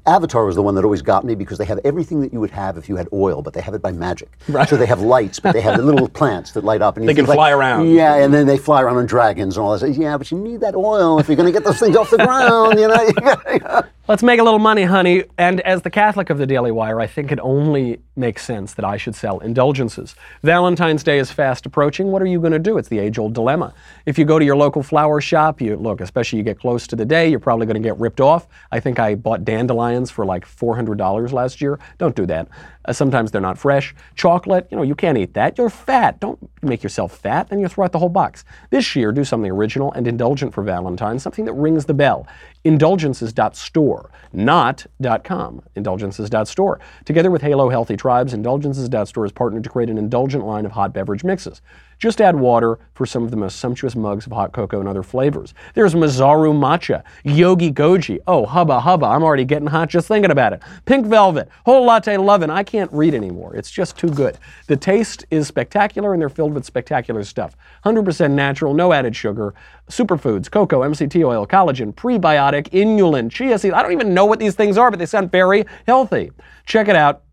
[0.06, 2.52] Avatar was the one that always got me because they have everything that you would
[2.52, 4.30] have if you had oil, but they have it by magic.
[4.48, 4.68] Right.
[4.68, 6.96] So they have lights, but they have the little plants that light up.
[6.98, 7.90] And you They can think fly around.
[7.90, 9.90] Yeah, and then they fly around on dragons and all that.
[9.92, 12.18] Yeah, but you need that oil if you're going to get those things off the
[12.18, 12.80] ground.
[12.80, 13.02] You know.
[13.02, 15.26] You gotta- Let's make a little money, honey.
[15.38, 18.84] And as the Catholic of the Daily Wire, I think it only makes sense that
[18.84, 20.16] I should sell indulgences.
[20.42, 22.08] Valentine's Day is fast approaching.
[22.12, 22.80] What are you going to do?
[22.80, 23.72] It's the age old dilemma.
[24.08, 26.96] If you go to your local flower shop, you look, especially you get close to
[26.96, 28.48] the day, you're probably going to get ripped off.
[28.72, 31.80] I think I bought dandelions for like $400 last year.
[31.98, 32.48] Don't do that.
[32.86, 33.96] Uh, sometimes they're not fresh.
[34.16, 35.58] Chocolate, you know, you can't eat that.
[35.58, 36.20] You're fat.
[36.20, 38.46] Don't make yourself fat and you throw out the whole box.
[38.70, 42.28] This year, do something original and indulgent for Valentine's, something that rings the bell.
[42.64, 44.86] Indulgences.store, not
[45.24, 45.62] .com.
[45.76, 46.80] Indulgences.store.
[47.06, 50.94] Together with Halo Healthy Tribes, Indulgences.store is partnered to create an indulgent line of hot
[50.94, 51.62] beverage mixes.
[52.00, 55.04] Just add water for some of the most sumptuous mugs of hot cocoa and other
[55.04, 55.54] flavors.
[55.76, 58.18] There's Mazaru Matcha, Yogi Goji.
[58.26, 60.62] Oh, hubba hubba, I'm already getting hot just thinking about it.
[60.86, 62.50] Pink Velvet, Whole Latte Lovin'.
[62.50, 63.56] I can't can't read anymore.
[63.56, 64.38] It's just too good.
[64.68, 67.58] The taste is spectacular, and they're filled with spectacular stuff.
[67.86, 69.54] 100% natural, no added sugar,
[69.90, 73.74] superfoods, cocoa, MCT oil, collagen, prebiotic, inulin, chia seeds.
[73.74, 76.32] I don't even know what these things are, but they sound very healthy.
[76.66, 77.24] Check it out.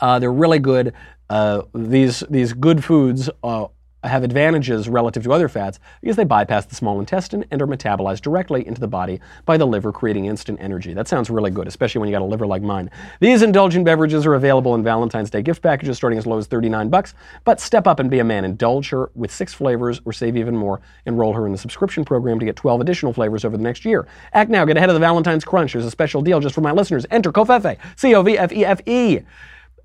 [0.00, 0.94] Uh, they're really good.
[1.30, 3.66] Uh, these these good foods uh,
[4.08, 8.22] have advantages relative to other fats because they bypass the small intestine and are metabolized
[8.22, 10.94] directly into the body by the liver, creating instant energy.
[10.94, 12.90] That sounds really good, especially when you got a liver like mine.
[13.20, 16.88] These indulgent beverages are available in Valentine's Day gift packages starting as low as 39
[16.88, 17.14] bucks.
[17.44, 18.44] But step up and be a man.
[18.44, 20.80] Indulge her with six flavors or save even more.
[21.06, 24.06] Enroll her in the subscription program to get 12 additional flavors over the next year.
[24.32, 24.64] Act now.
[24.64, 25.72] Get ahead of the Valentine's Crunch.
[25.72, 27.06] There's a special deal just for my listeners.
[27.10, 29.20] Enter COVFEFE, C-O-V-F-E-F-E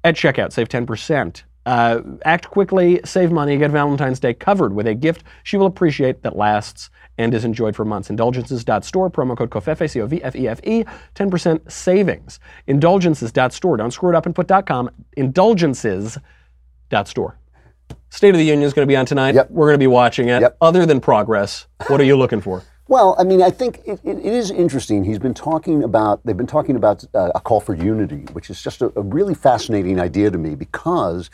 [0.03, 0.51] at checkout.
[0.51, 1.43] Save 10%.
[1.67, 6.23] Uh, act quickly, save money, get Valentine's Day covered with a gift she will appreciate
[6.23, 8.10] that lasts and is enjoyed for months.
[8.10, 12.39] Indulgences.store, promo code COVFEFE, C-O-V-F-E-F-E, 10% savings.
[12.67, 17.38] Indulgences.store, don't screw it up and put .com, indulgences.store.
[18.12, 19.36] State of the Union is going to be on tonight.
[19.36, 19.51] Yep.
[19.51, 20.39] We're going to be watching it.
[20.39, 20.56] Yep.
[20.62, 22.63] Other than progress, what are you looking for?
[22.88, 25.03] Well, I mean, I think it, it, it is interesting.
[25.03, 28.62] He's been talking about, they've been talking about uh, a call for unity, which is
[28.62, 31.30] just a, a really fascinating idea to me because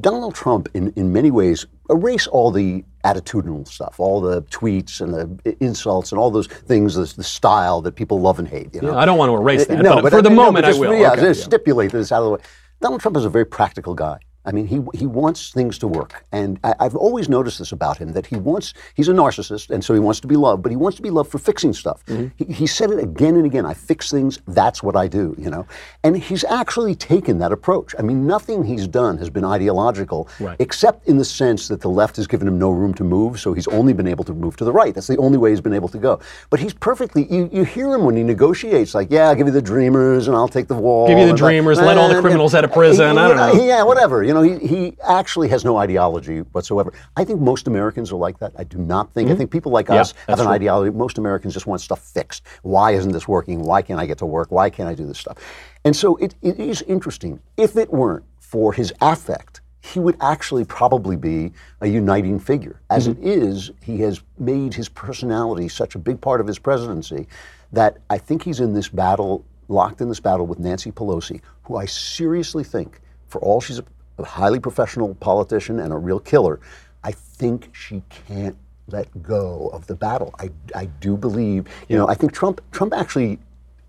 [0.00, 5.12] Donald Trump, in, in many ways, erase all the attitudinal stuff, all the tweets and
[5.14, 8.74] the insults and all those things, the, the style that people love and hate.
[8.74, 8.96] You know?
[8.96, 10.64] I don't want to erase uh, that, no, but, for I the no, moment but
[10.66, 10.94] I just- will.
[10.94, 11.32] Yeah, Okay, yeah.
[11.32, 12.40] stipulate this out of the way.
[12.80, 14.18] Donald Trump is a very practical guy.
[14.44, 16.24] I mean, he, he wants things to work.
[16.32, 19.84] And I, I've always noticed this about him that he wants, he's a narcissist, and
[19.84, 22.04] so he wants to be loved, but he wants to be loved for fixing stuff.
[22.06, 22.28] Mm-hmm.
[22.44, 25.50] He, he said it again and again I fix things, that's what I do, you
[25.50, 25.66] know?
[26.02, 27.94] And he's actually taken that approach.
[27.98, 30.56] I mean, nothing he's done has been ideological, Right.
[30.60, 33.52] except in the sense that the left has given him no room to move, so
[33.52, 34.94] he's only been able to move to the right.
[34.94, 36.20] That's the only way he's been able to go.
[36.48, 39.52] But he's perfectly, you, you hear him when he negotiates, like, yeah, I'll give you
[39.52, 41.06] the dreamers and I'll take the wall.
[41.08, 43.64] Give you the dreamers, let all the criminals out of prison, I don't know.
[43.64, 44.22] Yeah, whatever.
[44.28, 46.92] You know, he, he actually has no ideology whatsoever.
[47.16, 48.52] I think most Americans are like that.
[48.58, 49.94] I do not think, I think people like Mm-hmm.
[49.94, 50.52] Yeah, us have an true.
[50.54, 50.94] ideology.
[50.94, 52.42] Most Americans just want stuff fixed.
[52.60, 53.62] Why isn't this working?
[53.62, 54.50] Why can't I get to work?
[54.50, 55.38] Why can't I do this stuff?
[55.86, 57.40] And so it, it is interesting.
[57.56, 62.82] If it weren't for his affect, he would actually probably be a uniting figure.
[62.90, 63.22] As Mm-hmm.
[63.26, 67.26] it is, he has made his personality such a big part of his presidency
[67.72, 71.76] that I think he's in this battle, locked in this battle with Nancy Pelosi, who
[71.78, 73.84] I seriously think, for all she's a,
[74.18, 76.60] a highly professional politician and a real killer,
[77.04, 78.56] I think she can't
[78.88, 80.34] let go of the battle.
[80.38, 83.38] I, I do believe, you know, I think Trump Trump actually,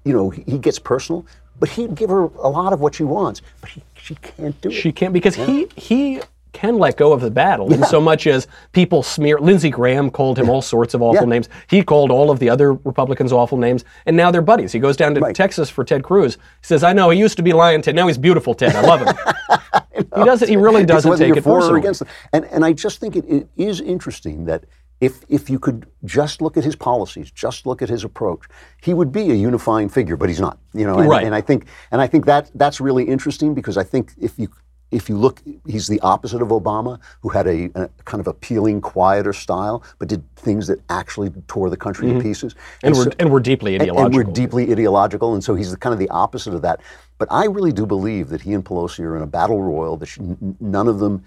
[0.04, 1.26] you know, he, he gets personal,
[1.60, 4.70] but he'd give her a lot of what she wants, but he, she can't do
[4.70, 4.74] it.
[4.74, 6.22] She can't because he he
[6.54, 9.40] can let go of the battle in so much as people smear.
[9.40, 11.30] Lindsey Graham called him all sorts of awful Yeah.
[11.30, 11.50] names.
[11.70, 14.72] He called all of the other Republicans awful names, and now they're buddies.
[14.72, 16.36] He goes down to Texas for Ted Cruz.
[16.36, 17.96] He says, "I know he used to be lying Ted.
[17.96, 18.76] Now he's beautiful Ted.
[18.76, 19.16] I love him."
[19.96, 20.48] he doesn't.
[20.48, 22.10] He really doesn't take it for or against them.
[22.34, 24.66] And and I just think it, it is interesting that
[25.02, 28.42] if if you could just look at his policies, just look at his approach,
[28.82, 30.58] he would be a unifying figure, but he's not.
[30.74, 31.26] You know, and, Right.
[31.26, 34.50] and I think and I think that that's really interesting because I think if you
[34.92, 38.82] if you look, he's the opposite of Obama, who had a, a kind of appealing,
[38.82, 42.54] quieter style, but did things that actually tore the country to pieces.
[42.54, 42.88] Mm-hmm.
[42.88, 44.06] And we're so- and we're deeply ideological.
[44.06, 46.82] and we're deeply ideological, and so he's the, kind of the opposite of that.
[47.20, 49.98] But I really do believe that he and Pelosi are in a battle royal.
[49.98, 50.22] That she,
[50.60, 51.24] none of them,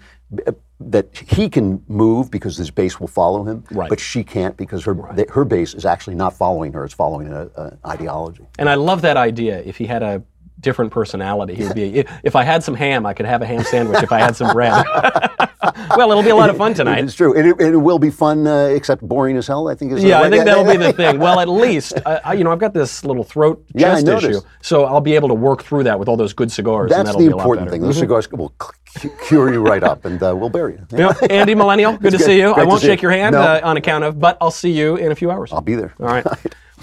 [0.79, 3.89] that he can move because his base will follow him, Right.
[3.89, 7.27] but she can't because her that her base is actually not following her; it's following
[7.31, 8.45] an ideology.
[8.59, 9.61] And I love that idea.
[9.61, 10.23] If he had a
[10.63, 12.05] different personality, he would be.
[12.23, 14.01] If I had some ham, I could have a ham sandwich.
[14.01, 14.83] If I had some bread.
[15.95, 17.03] well, it'll be a lot of fun tonight.
[17.03, 17.35] It's true.
[17.37, 19.67] It, it, will be fun, uh, except boring as hell.
[19.67, 19.91] I think.
[19.93, 21.19] Is Yeah, I think that'll be the thing.
[21.19, 24.41] Well, at least, uh, I, you know, I've got this little throat Yeah, chest issue,
[24.61, 26.89] so I'll be able to work through that with all those good cigars.
[26.89, 27.81] That's the be a lot important thing.
[27.81, 30.85] Those cigars will cu- cure you right up, and uh, we'll bury you.
[30.97, 32.25] Yeah, Andy Millennial, good to good.
[32.25, 32.51] see you.
[32.51, 33.09] I Great to won't shake you.
[33.09, 33.41] your hand No.
[33.41, 35.51] uh, on account of, but I'll see you in a few hours.
[35.51, 35.93] I'll be there.
[35.99, 36.25] All right.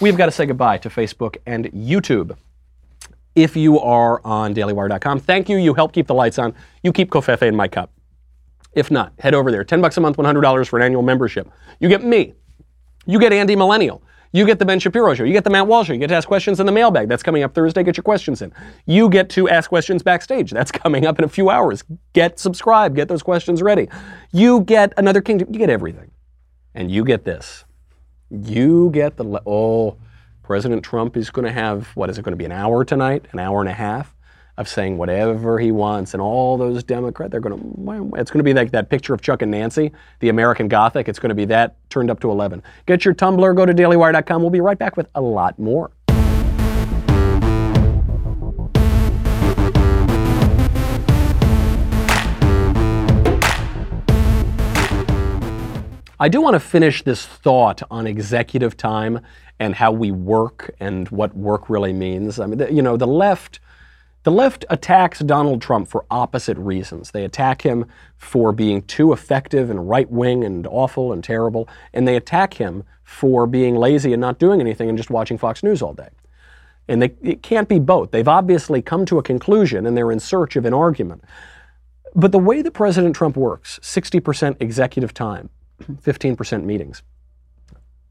[0.00, 2.36] We've got to say goodbye to Facebook and YouTube.
[3.34, 5.56] If you are on dailywire.com, thank you.
[5.56, 6.54] You help keep the lights on.
[6.82, 7.92] You keep covfefe in my cup.
[8.72, 9.64] If not, head over there.
[9.64, 11.50] 10 bucks a month, $100 for an annual membership.
[11.80, 12.34] You get me.
[13.06, 14.02] You get Andy Millennial.
[14.32, 15.24] You get the Ben Shapiro show.
[15.24, 15.92] You get the Matt Walsh show.
[15.92, 17.08] You get to ask questions in the mailbag.
[17.08, 17.82] That's coming up Thursday.
[17.82, 18.52] Get your questions in.
[18.86, 20.52] You get to ask questions backstage.
[20.52, 21.82] That's coming up in a few hours.
[22.12, 22.94] Get subscribed.
[22.94, 23.88] Get those questions ready.
[24.32, 25.48] You get another kingdom.
[25.52, 26.12] You get everything.
[26.74, 27.64] And you get this.
[28.30, 29.96] You get the le- oh,
[30.50, 33.24] President Trump is going to have, what is it going to be, an hour tonight,
[33.30, 34.16] an hour and a half
[34.56, 36.12] of saying whatever he wants.
[36.12, 39.20] And all those Democrats, they're going to, it's going to be like that picture of
[39.20, 41.08] Chuck and Nancy, the American Gothic.
[41.08, 42.64] It's going to be that turned up to 11.
[42.86, 44.42] Get your tumbler, go to dailywire.com.
[44.42, 45.92] We'll be right back with a lot more.
[56.22, 59.20] I do want to finish this thought on executive time
[59.60, 62.40] and how we work and what work really means.
[62.40, 63.60] I mean, the, you know, the left.
[64.22, 67.12] The left attacks Donald Trump for opposite reasons.
[67.12, 67.86] They attack him
[68.18, 72.84] for being too effective and right wing and awful and terrible, and they attack him
[73.02, 76.10] for being lazy and not doing anything and just watching Fox News all day.
[76.86, 78.10] And they, it can't be both.
[78.10, 81.24] They've obviously come to a conclusion and they're in search of an argument.
[82.14, 85.48] But the way that President Trump works 60% executive time,
[85.82, 87.02] 15% meetings.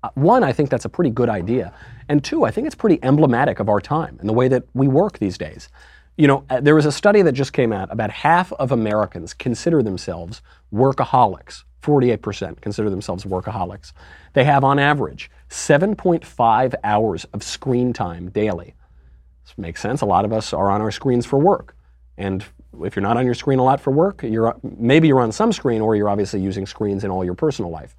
[0.03, 1.73] Uh, one, I think that's a pretty good idea.
[2.07, 4.88] And two, I think it's pretty emblematic of our time and the way that we
[4.88, 5.69] work these days.
[6.17, 7.91] You know, uh, there was a study that just came out.
[7.91, 10.41] About half of Americans consider themselves
[10.73, 11.63] workaholics.
[11.81, 13.93] 48% consider themselves workaholics.
[14.33, 18.75] They have, on average, 7.5 hours of screen time daily.
[19.45, 20.01] This makes sense.
[20.01, 21.75] A lot of us are on our screens for work.
[22.17, 22.43] And
[22.83, 25.51] if you're not on your screen a lot for work, you're maybe you're on some
[25.53, 27.95] screen, or you're obviously using screens in all your personal life.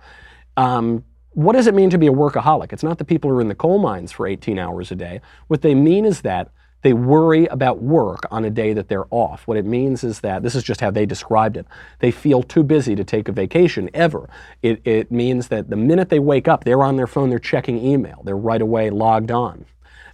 [0.57, 2.73] Um, what does it mean to be a workaholic?
[2.73, 5.21] It's not the people who are in the coal mines for 18 hours a day.
[5.47, 6.51] What they mean is that
[6.83, 9.47] they worry about work on a day that they're off.
[9.47, 11.67] What it means is that this is just how they described it.
[11.99, 14.31] They feel too busy to take a vacation ever.
[14.63, 17.85] It, it means that the minute they wake up, they're on their phone, they're checking
[17.85, 19.67] email, they're right away logged on.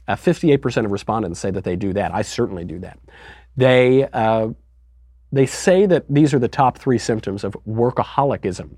[0.09, 2.13] Uh, 58% of respondents say that they do that.
[2.15, 2.99] I certainly do that.
[3.57, 4.49] They, uh,
[5.33, 8.77] they say that these are the top three symptoms of workaholicism.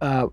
[0.00, 0.28] Uh,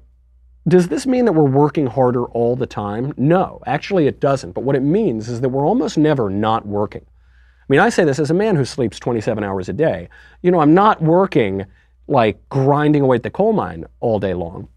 [0.67, 3.13] does this mean that we're working harder all the time?
[3.17, 4.54] No, actually it doesn't.
[4.54, 7.06] But what it means is that we're almost never not working.
[7.06, 10.10] I mean, I say this as a man who sleeps 27 hours a day.
[10.41, 11.65] You know, I'm not working
[12.08, 14.67] like grinding away at the coal mine all day long.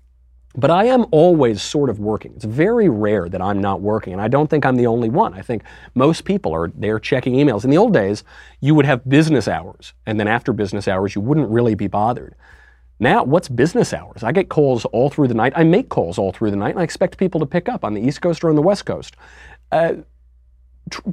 [0.58, 2.32] But I am always sort of working.
[2.34, 5.34] It's very rare that I'm not working, and I don't think I'm the only one.
[5.34, 5.62] I think
[5.94, 7.62] most people are there checking emails.
[7.62, 8.24] In the old days,
[8.60, 12.34] you would have business hours, and then after business hours, you wouldn't really be bothered.
[12.98, 14.22] Now, what's business hours?
[14.22, 15.52] I get calls all through the night.
[15.54, 17.94] I make calls all through the night, and I expect people to pick up on
[17.94, 19.16] the East Coast or on the West Coast.
[19.70, 19.94] Uh,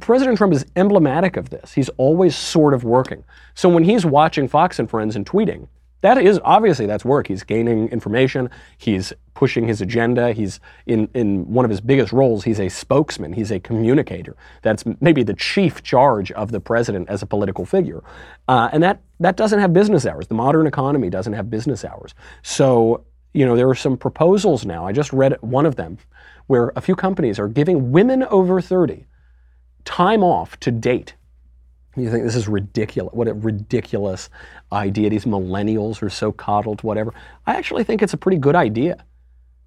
[0.00, 1.72] President Trump is emblematic of this.
[1.72, 3.24] He's always sort of working.
[3.54, 5.68] So when he's watching Fox and Friends and tweeting,
[6.04, 7.28] that is obviously that's work.
[7.28, 8.50] He's gaining information.
[8.76, 10.34] He's pushing his agenda.
[10.34, 12.44] He's in in one of his biggest roles.
[12.44, 13.32] He's a spokesman.
[13.32, 14.36] He's a communicator.
[14.60, 18.04] That's maybe the chief charge of the president as a political figure,
[18.48, 20.26] uh, and that that doesn't have business hours.
[20.26, 22.14] The modern economy doesn't have business hours.
[22.42, 24.86] So you know there are some proposals now.
[24.86, 25.96] I just read one of them,
[26.48, 29.06] where a few companies are giving women over 30
[29.86, 31.14] time off to date
[31.96, 33.14] you think this is ridiculous.
[33.14, 34.30] What a ridiculous
[34.72, 35.10] idea.
[35.10, 37.14] These millennials are so coddled, whatever.
[37.46, 39.04] I actually think it's a pretty good idea.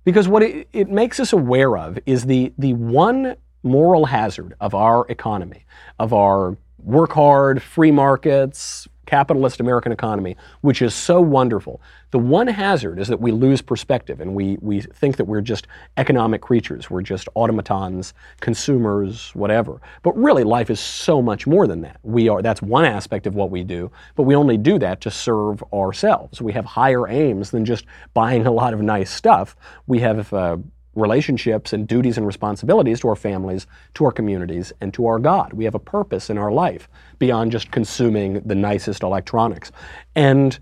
[0.03, 4.73] Because what it, it makes us aware of is the, the one moral hazard of
[4.73, 5.65] our economy,
[5.99, 11.81] of our work hard, free markets, capitalist American economy, which is so wonderful.
[12.11, 15.65] The one hazard is that we lose perspective and we, we think that we're just
[15.97, 16.89] economic creatures.
[16.89, 19.81] We're just automatons, consumers, whatever.
[20.03, 21.99] But really, life is so much more than that.
[22.03, 25.11] We are, that's one aspect of what we do, but we only do that to
[25.11, 26.41] serve ourselves.
[26.41, 29.55] We have higher aims than just buying a lot of nice stuff.
[29.87, 30.57] We have uh,
[30.97, 35.53] relationships and duties and responsibilities to our families, to our communities, and to our God.
[35.53, 39.71] We have a purpose in our life beyond just consuming the nicest electronics.
[40.15, 40.57] And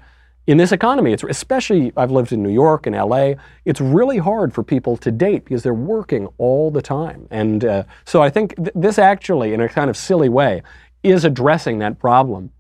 [0.48, 3.34] in this economy, it's especially I've lived in New York and LA.
[3.66, 7.84] It's really hard for people to date because they're working all the time, and uh,
[8.06, 10.62] so I think th- this actually, in a kind of silly way,
[11.02, 12.52] is addressing that problem.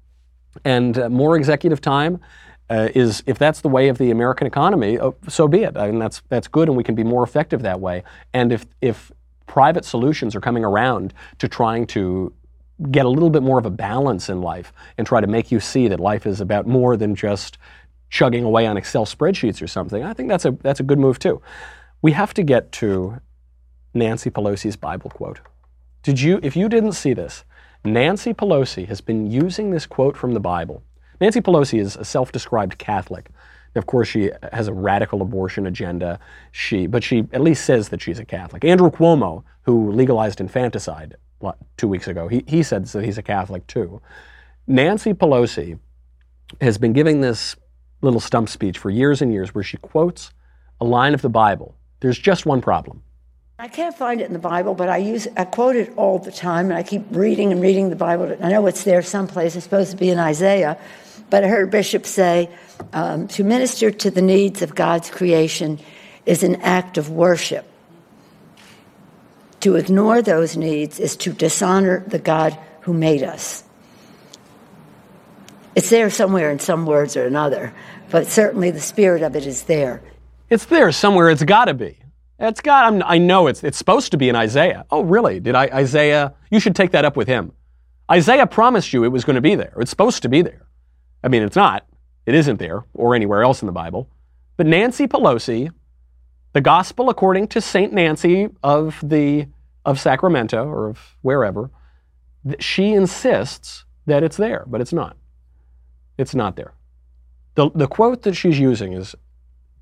[0.64, 2.20] And uh, more executive time
[2.70, 5.78] uh, is if that's the way of the American economy, uh, so be it.
[5.78, 8.04] I mean, that's that's good, and we can be more effective that way.
[8.34, 9.12] And if if
[9.48, 12.34] private solutions are coming around to trying to
[12.92, 15.60] get a little bit more of a balance in life and try to make you
[15.60, 17.58] see that life is about more than just
[18.10, 21.20] chugging away on Excel spreadsheets or something, I think that's a that's a good move
[21.20, 21.42] too.
[22.02, 23.20] We have to get to
[23.94, 25.40] Nancy Pelosi's Bible quote.
[26.04, 27.44] Did you if you didn't see this,
[27.84, 30.84] Nancy Pelosi has been using this quote from the Bible
[31.22, 33.30] Nancy Pelosi is a self-described Catholic.
[33.76, 36.20] Of course, she has a radical abortion agenda.
[36.52, 38.64] She, but she at least says that she's a Catholic.
[38.64, 41.16] Andrew Cuomo, who legalized infanticide
[41.78, 44.02] two weeks ago, he, he said that he's a Catholic too.
[44.68, 45.78] Nancy Pelosi
[46.62, 47.56] has been giving this
[48.02, 50.32] little stump speech for years and years where she quotes
[50.80, 51.76] a line of the Bible.
[52.00, 53.02] There's just one problem.
[53.58, 56.32] I can't find it in the Bible, but I use I quote it all the
[56.32, 58.36] time, and I keep reading and reading the Bible.
[58.42, 59.56] I know it's there someplace.
[59.56, 60.78] It's supposed to be in Isaiah,
[61.30, 62.50] but I heard Bishop say
[62.94, 65.80] um, to minister to the needs of God's creation
[66.26, 67.66] is an act of worship.
[69.62, 73.64] To ignore those needs is to dishonor the God who made us.
[75.76, 77.74] It's there somewhere in some words or another,
[78.12, 80.02] but certainly the spirit of it is there.
[80.50, 81.30] It's there somewhere.
[81.30, 81.98] It's got to be.
[82.40, 82.86] It's got.
[82.86, 83.64] I'm, I know it's.
[83.64, 84.86] It's supposed to be in Isaiah.
[84.92, 85.40] Oh, really?
[85.40, 86.34] Did I Isaiah?
[86.52, 87.52] You should take that up with him.
[88.12, 89.74] Isaiah promised you it was going to be there.
[89.80, 90.66] It's supposed to be there.
[91.26, 91.88] I mean, it's not.
[92.28, 94.08] It isn't there or anywhere else in the Bible.
[94.58, 95.72] But Nancy Pelosi,
[96.54, 99.48] the gospel according to Saint Nancy of the
[99.84, 101.70] of Sacramento or of wherever,
[102.60, 105.18] she insists that it's there, but it's not.
[106.18, 106.74] It's not there.
[107.56, 109.16] The, the quote that she's using is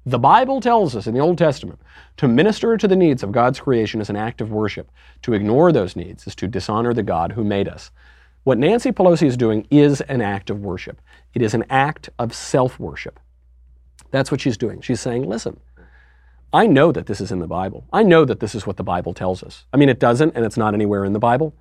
[0.05, 1.79] the Bible tells us in the Old Testament
[2.17, 4.91] to minister to the needs of God's creation is an act of worship.
[5.23, 7.91] To ignore those needs is to dishonor the God who made us.
[8.43, 11.01] What Nancy Pelosi is doing is an act of worship.
[11.33, 13.19] It is an act of self worship.
[14.11, 14.81] That's what she's doing.
[14.81, 15.59] She's saying, listen,
[16.51, 17.85] I know that this is in the Bible.
[17.91, 19.65] I know that this is what the Bible tells us.
[19.73, 21.55] I mean, it doesn't, and it's not anywhere in the Bible,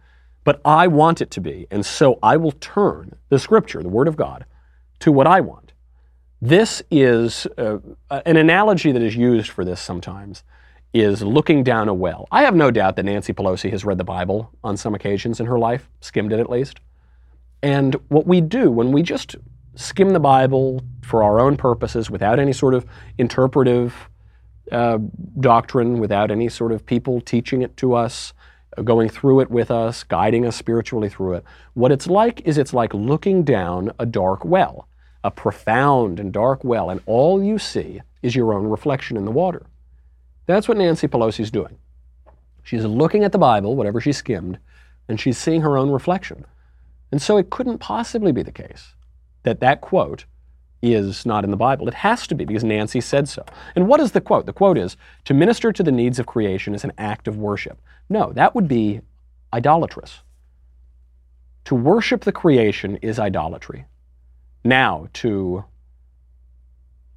[0.44, 1.66] but I want it to be.
[1.70, 4.44] And so I will turn the Scripture, the Word of God,
[4.98, 5.72] to what I want.
[6.42, 7.78] This is uh,
[8.10, 10.42] an analogy that is used for this sometimes
[10.93, 12.28] is looking down a well.
[12.30, 15.47] I have no doubt that Nancy Pelosi has read the Bible on some occasions in
[15.47, 16.80] her life, skimmed it at least.
[17.62, 19.36] And what we do when we just
[19.74, 22.84] skim the Bible for our own purposes without any sort of
[23.16, 23.95] interpretive
[24.70, 24.99] uh,
[25.40, 28.32] doctrine, without any sort of people teaching it to us,
[28.84, 32.74] going through it with us, guiding us spiritually through it, what it's like is it's
[32.74, 34.88] like looking down a dark well
[35.24, 39.30] a profound and dark well, and all you see is your own reflection in the
[39.30, 39.66] water.
[40.47, 41.78] That's what Nancy Pelosi's doing.
[42.62, 44.59] She's looking at the Bible, whatever she skimmed,
[45.09, 46.45] and she's seeing her own reflection.
[47.11, 48.95] And so it couldn't possibly be the case
[49.43, 50.24] that that quote
[50.80, 51.86] is not in the Bible.
[51.88, 53.45] It has to be because Nancy said so.
[53.76, 54.47] And what is the quote?
[54.47, 57.80] The quote is To minister to the needs of creation is an act of worship.
[58.09, 59.01] No, that would be
[59.53, 60.22] idolatrous.
[61.66, 63.84] To worship the creation is idolatry
[64.64, 65.64] now to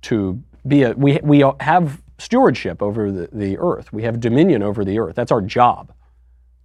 [0.02, 3.92] to be a we we have stewardship over the, the earth.
[3.92, 5.16] We have dominion over the earth.
[5.16, 5.94] That's our job.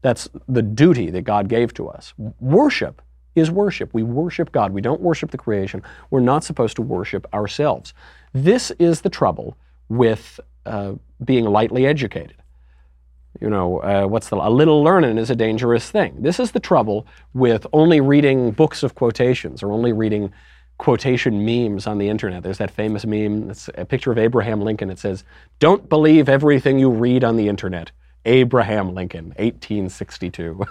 [0.03, 2.15] That's the duty that God gave to us.
[2.41, 3.03] Worship
[3.35, 3.93] is worship.
[3.93, 4.73] We worship God.
[4.73, 5.83] We don't worship the creation.
[6.11, 7.95] We're not supposed to worship ourselves.
[8.33, 9.57] This is the trouble
[9.89, 10.95] with uh,
[11.25, 12.37] being lightly educated.
[13.41, 16.17] You know, uh, what's the a little learning is a dangerous thing.
[16.21, 20.33] This is the trouble with only reading books of quotations or only reading
[20.81, 22.43] quotation memes on the internet.
[22.43, 24.89] There's that famous meme, it's a picture of Abraham Lincoln.
[24.89, 25.25] It says,
[25.59, 27.93] Don't believe everything you read on the internet.
[28.25, 30.65] Abraham Lincoln, 1862.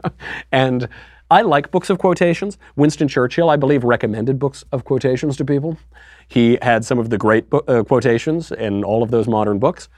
[0.52, 0.88] and
[1.30, 2.58] I like books of quotations.
[2.74, 5.78] Winston Churchill, I believe, recommended books of quotations to people.
[6.26, 9.88] He had some of the great bo- uh, quotations in all of those modern books.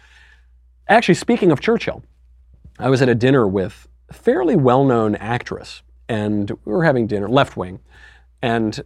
[0.88, 2.04] Actually, speaking of Churchill,
[2.78, 7.06] I was at a dinner with a fairly well known actress, and we were having
[7.06, 7.80] dinner, left wing,
[8.42, 8.84] and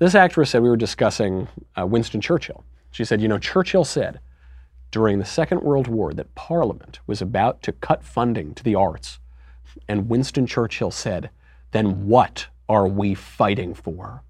[0.00, 1.46] this actress said we were discussing
[1.78, 2.64] uh, Winston Churchill.
[2.90, 4.18] She said, You know, Churchill said
[4.90, 9.20] during the Second World War that Parliament was about to cut funding to the arts.
[9.88, 11.28] And Winston Churchill said,
[11.72, 14.22] Then what are we fighting for?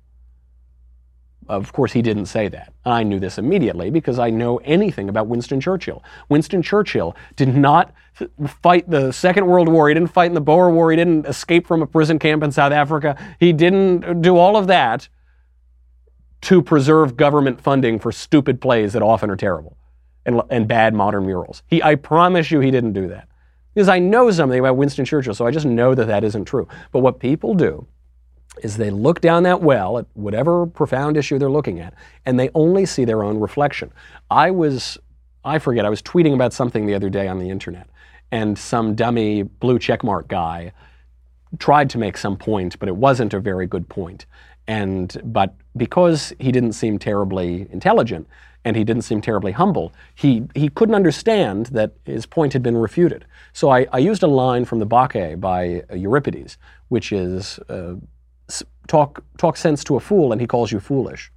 [1.48, 2.72] Of course, he didn't say that.
[2.84, 6.02] I knew this immediately because I know anything about Winston Churchill.
[6.28, 7.94] Winston Churchill did not
[8.60, 9.88] fight the Second World War.
[9.88, 10.90] He didn't fight in the Boer War.
[10.90, 13.16] He didn't escape from a prison camp in South Africa.
[13.38, 15.08] He didn't do all of that
[16.43, 19.76] to preserve government funding for stupid plays that often are terrible
[20.24, 21.62] and, and bad modern murals.
[21.66, 23.28] He, I promise you, he didn't do that.
[23.74, 26.66] Because I know something about Winston Churchill, so I just know that that isn't true.
[26.93, 27.86] But what people do
[28.62, 31.95] is they look down that well at whatever profound issue they're looking at,
[32.26, 33.93] and they only see their own reflection.
[34.30, 34.99] I was,
[35.45, 37.88] I forget, I was tweeting about something the other day on the internet,
[38.32, 40.72] and some dummy blue checkmark guy
[41.59, 44.26] tried to make some point, but it wasn't a very good point.
[44.70, 48.28] And but because he didn't seem terribly intelligent
[48.64, 52.76] and he didn't seem terribly humble, he, he couldn't understand that his point had been
[52.76, 53.24] refuted.
[53.52, 56.56] So I, I used a line from the Bacchae by Euripides,
[56.86, 57.94] which is uh,
[58.86, 61.32] talk, talk sense to a fool and he calls you foolish.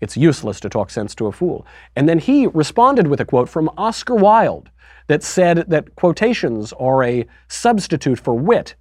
[0.00, 1.64] It's useless to talk sense to a fool.
[1.94, 4.70] And then he responded with a quote from Oscar Wilde
[5.06, 8.74] that said that quotations are a substitute for wit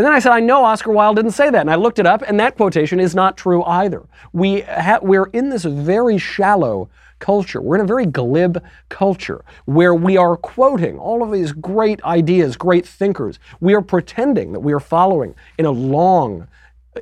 [0.00, 1.60] and then I said, I know Oscar Wilde didn't say that.
[1.60, 4.02] And I looked it up, and that quotation is not true either.
[4.32, 6.88] We ha- we're in this very shallow
[7.18, 7.60] culture.
[7.60, 12.56] We're in a very glib culture where we are quoting all of these great ideas,
[12.56, 13.38] great thinkers.
[13.60, 16.48] We are pretending that we are following in a long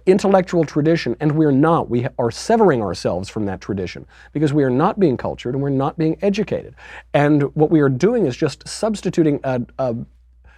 [0.04, 1.88] intellectual tradition, and we're not.
[1.88, 5.70] We are severing ourselves from that tradition because we are not being cultured and we're
[5.70, 6.74] not being educated.
[7.14, 9.94] And what we are doing is just substituting a, a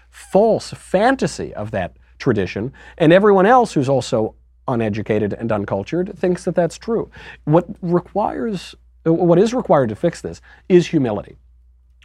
[0.08, 4.34] false fantasy of that tradition, and everyone else who's also
[4.68, 7.10] uneducated and uncultured thinks that that's true.
[7.44, 11.36] What requires what is required to fix this is humility.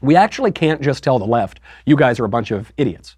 [0.01, 3.17] We actually can't just tell the left, you guys are a bunch of idiots.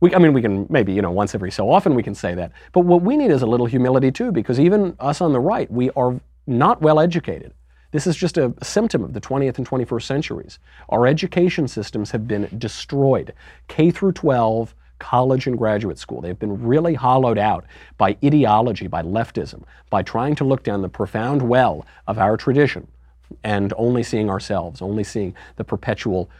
[0.00, 2.34] We, I mean, we can maybe, you know, once every so often we can say
[2.34, 2.52] that.
[2.72, 5.70] But what we need is a little humility too, because even us on the right,
[5.70, 7.52] we are not well educated.
[7.92, 10.58] This is just a symptom of the 20th and 21st centuries.
[10.88, 13.34] Our education systems have been destroyed.
[13.68, 17.64] K through 12, college and graduate school, they've been really hollowed out
[17.98, 22.86] by ideology, by leftism, by trying to look down the profound well of our tradition
[23.42, 26.30] and only seeing ourselves, only seeing the perpetual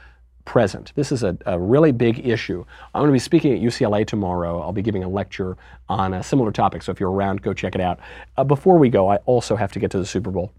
[0.44, 0.92] present.
[0.96, 2.64] This is a, a, really big issue.
[2.94, 4.60] I'm going to be speaking at UCLA tomorrow.
[4.60, 5.56] I'll be giving a lecture
[5.88, 8.00] on a similar topic, so if you're around, go check it out.
[8.36, 10.52] Uh, before we go, I also have to get to the Super Bowl.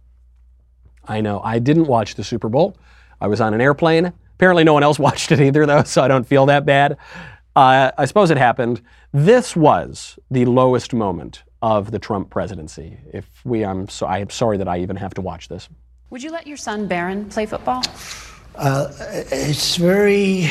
[1.07, 2.77] I know I didn't watch the Super Bowl.
[3.19, 4.13] I was on an airplane.
[4.35, 6.97] Apparently, no one else watched it either, though, so I don't feel that bad.
[7.55, 8.81] Uh, I suppose it happened.
[9.11, 12.97] This was the lowest moment of the Trump presidency.
[13.13, 15.67] If we, I'm so, I am sorry that I even have to watch this.
[16.09, 17.83] Would you let your son Barron play football?
[18.55, 18.91] Uh,
[19.31, 20.49] it's very,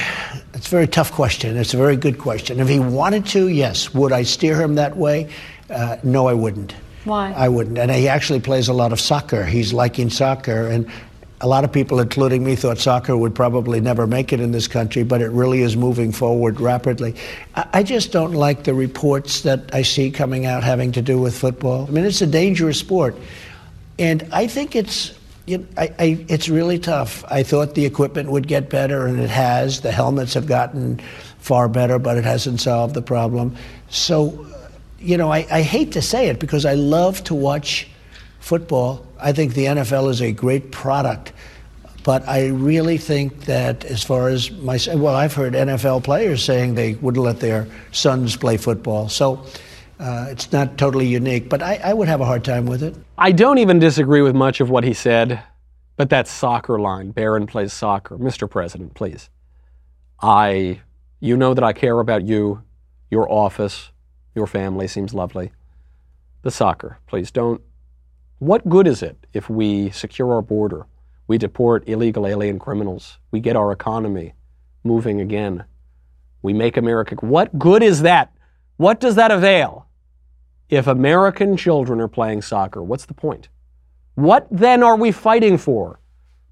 [0.55, 1.57] it's a very tough question.
[1.57, 2.61] It's a very good question.
[2.61, 3.93] If he wanted to, yes.
[3.93, 5.29] Would I steer him that way?
[5.69, 6.75] Uh, no, I wouldn't.
[7.05, 7.33] Why?
[7.33, 7.79] I wouldn't.
[7.79, 9.45] And he actually plays a lot of soccer.
[9.45, 10.91] He's liking soccer, and
[11.43, 14.69] a lot of people, including me, thought soccer would probably never make it in this
[14.69, 17.15] country, but it really is moving forward rapidly.
[17.55, 21.37] I just don't like the reports that I see coming out having to do with
[21.37, 21.87] football.
[21.87, 23.17] I mean, it's a dangerous sport,
[23.99, 25.15] and I think it's
[25.47, 27.25] you know, I, I, it's really tough.
[27.29, 29.81] I thought the equipment would get better, and it has.
[29.81, 31.01] The helmets have gotten
[31.39, 33.57] far better, but it hasn't solved the problem.
[33.89, 34.47] So,
[34.99, 37.89] you know, I, I hate to say it because I love to watch
[38.41, 39.07] football.
[39.21, 41.33] I think the NFL is a great product.
[42.03, 46.75] But I really think that as far as my, well, I've heard NFL players saying
[46.75, 49.09] they wouldn't let their sons play football.
[49.09, 49.45] So,
[49.99, 52.97] uh, it's not totally unique, but I, I, would have a hard time with it.
[53.19, 55.43] I don't even disagree with much of what he said,
[55.99, 58.17] but that soccer line, Barron plays soccer.
[58.17, 58.49] Mr.
[58.49, 59.29] President, please.
[60.23, 60.81] I,
[61.21, 62.63] you know that I care about you,
[63.11, 63.91] your office,
[64.35, 65.53] your family seems lovely.
[66.43, 67.61] The soccer, please don't.
[68.41, 70.87] What good is it if we secure our border,
[71.27, 74.33] we deport illegal alien criminals, we get our economy
[74.83, 75.65] moving again,
[76.41, 77.17] we make America.
[77.17, 78.33] What good is that?
[78.79, 79.89] What does that avail?
[80.71, 83.51] If American children are playing soccer, what's the point?
[84.15, 86.01] What then are we fighting for?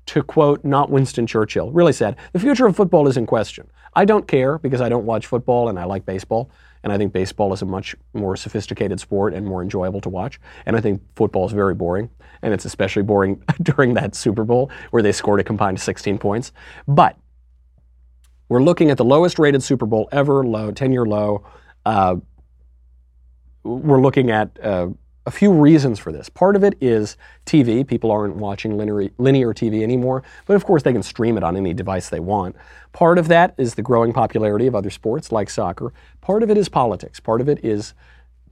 [0.08, 3.68] To quote not Winston Churchill, really said, the future of football is in question.
[3.94, 6.50] I don't care because I don't watch football and I like baseball.
[6.82, 10.40] And I think baseball is a much more sophisticated sport and more enjoyable to watch.
[10.64, 12.08] And I think football is very boring.
[12.40, 16.52] And it's especially boring during that Super Bowl where they scored a combined 16 points.
[16.86, 17.18] But
[18.48, 21.44] we're looking at the lowest rated Super Bowl ever, low, 10 year low.
[21.84, 22.16] Uh,
[23.62, 24.88] we're looking at uh,
[25.28, 26.30] a few reasons for this.
[26.30, 27.86] Part of it is TV.
[27.86, 31.54] People aren't watching linear, linear TV anymore, but of course they can stream it on
[31.54, 32.56] any device they want.
[32.92, 35.92] Part of that is the growing popularity of other sports like soccer.
[36.22, 37.20] Part of it is politics.
[37.20, 37.92] Part of it is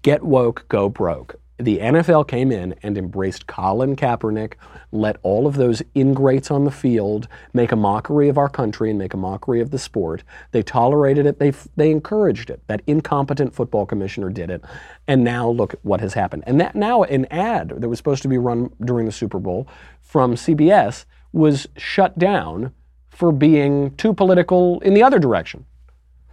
[0.03, 4.55] get woke, go broke the NFL came in and embraced Colin Kaepernick,
[4.93, 8.99] let all of those ingrates on the field make a mockery of our country and
[8.99, 10.23] make a mockery of the sport.
[10.53, 12.61] They tolerated it, they, they encouraged it.
[12.67, 14.63] That incompetent football commissioner did it.
[15.09, 16.45] And now look at what has happened.
[16.47, 19.67] And that now an ad that was supposed to be run during the Super Bowl
[20.03, 22.73] from CBS was shut down
[23.09, 25.65] for being too political in the other direction.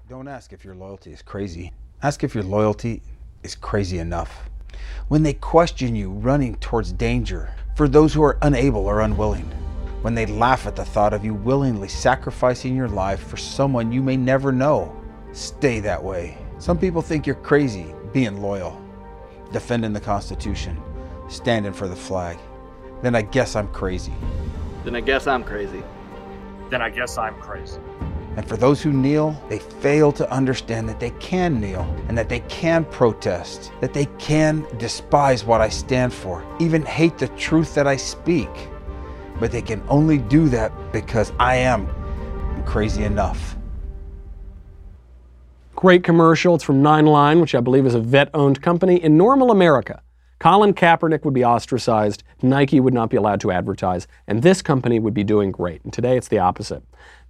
[0.10, 1.72] Don't ask if your loyalty is crazy.
[2.02, 3.02] Ask if your loyalty
[3.42, 4.50] is crazy enough
[5.08, 9.52] when they question you running towards danger for those who are unable or unwilling,
[10.02, 14.02] when they laugh at the thought of you willingly sacrificing your life for someone you
[14.02, 14.96] may never know.
[15.32, 16.38] Stay that way.
[16.60, 18.80] Some people think you're crazy being loyal,
[19.52, 20.82] defending the Constitution,
[21.30, 22.38] standing for the flag.
[23.02, 24.14] Then I guess I'm crazy.
[24.84, 25.84] Then I guess I'm crazy.
[26.70, 27.80] Then I guess I'm crazy.
[28.36, 32.30] And for those who kneel, they fail to understand that they can kneel and that
[32.30, 37.76] they can protest, that they can despise what I stand for, even hate the truth
[37.76, 38.50] that I speak.
[39.40, 41.88] But they can only do that because I am
[42.66, 43.56] crazy enough.
[45.76, 46.56] Great commercial.
[46.56, 50.02] It's from Nine Line, which I believe is a vet owned company in normal America.
[50.40, 55.00] Colin Kaepernick would be ostracized, Nike would not be allowed to advertise, and this company
[55.00, 55.82] would be doing great.
[55.84, 56.84] And today it's the opposite.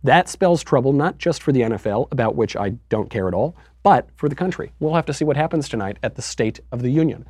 [0.03, 3.55] That spells trouble not just for the NFL, about which I don't care at all,
[3.83, 4.73] but for the country.
[4.79, 7.25] We'll have to see what happens tonight at the State of the Union.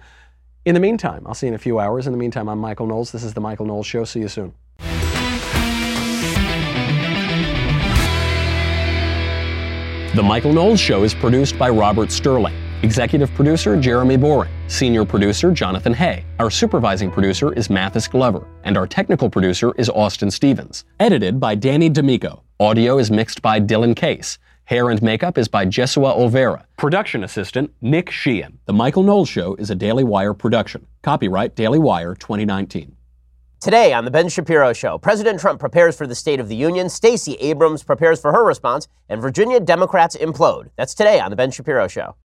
[0.65, 2.07] In the meantime, I'll see you in a few hours.
[2.07, 3.11] In the meantime, I'm Michael Knowles.
[3.11, 4.05] This is The Michael Knowles Show.
[4.05, 4.55] See you soon.
[10.15, 12.55] The Michael Knowles Show is produced by Robert Sterling.
[12.81, 14.51] Executive producer Jeremy Boring.
[14.67, 16.25] Senior producer Jonathan Hay.
[16.39, 18.47] Our supervising producer is Mathis Glover.
[18.63, 20.85] And our technical producer is Austin Stevens.
[20.99, 22.42] Edited by Danny D'Amico.
[22.59, 24.37] Audio is mixed by Dylan Case.
[24.65, 26.65] Hair and makeup is by Jesua Olvera.
[26.77, 28.59] Production assistant Nick Sheehan.
[28.65, 30.85] The Michael Knowles Show is a Daily Wire production.
[31.01, 32.95] Copyright Daily Wire 2019.
[33.59, 36.89] Today on The Ben Shapiro Show, President Trump prepares for the State of the Union,
[36.89, 40.69] Stacey Abrams prepares for her response, and Virginia Democrats implode.
[40.75, 42.15] That's today on The Ben Shapiro Show.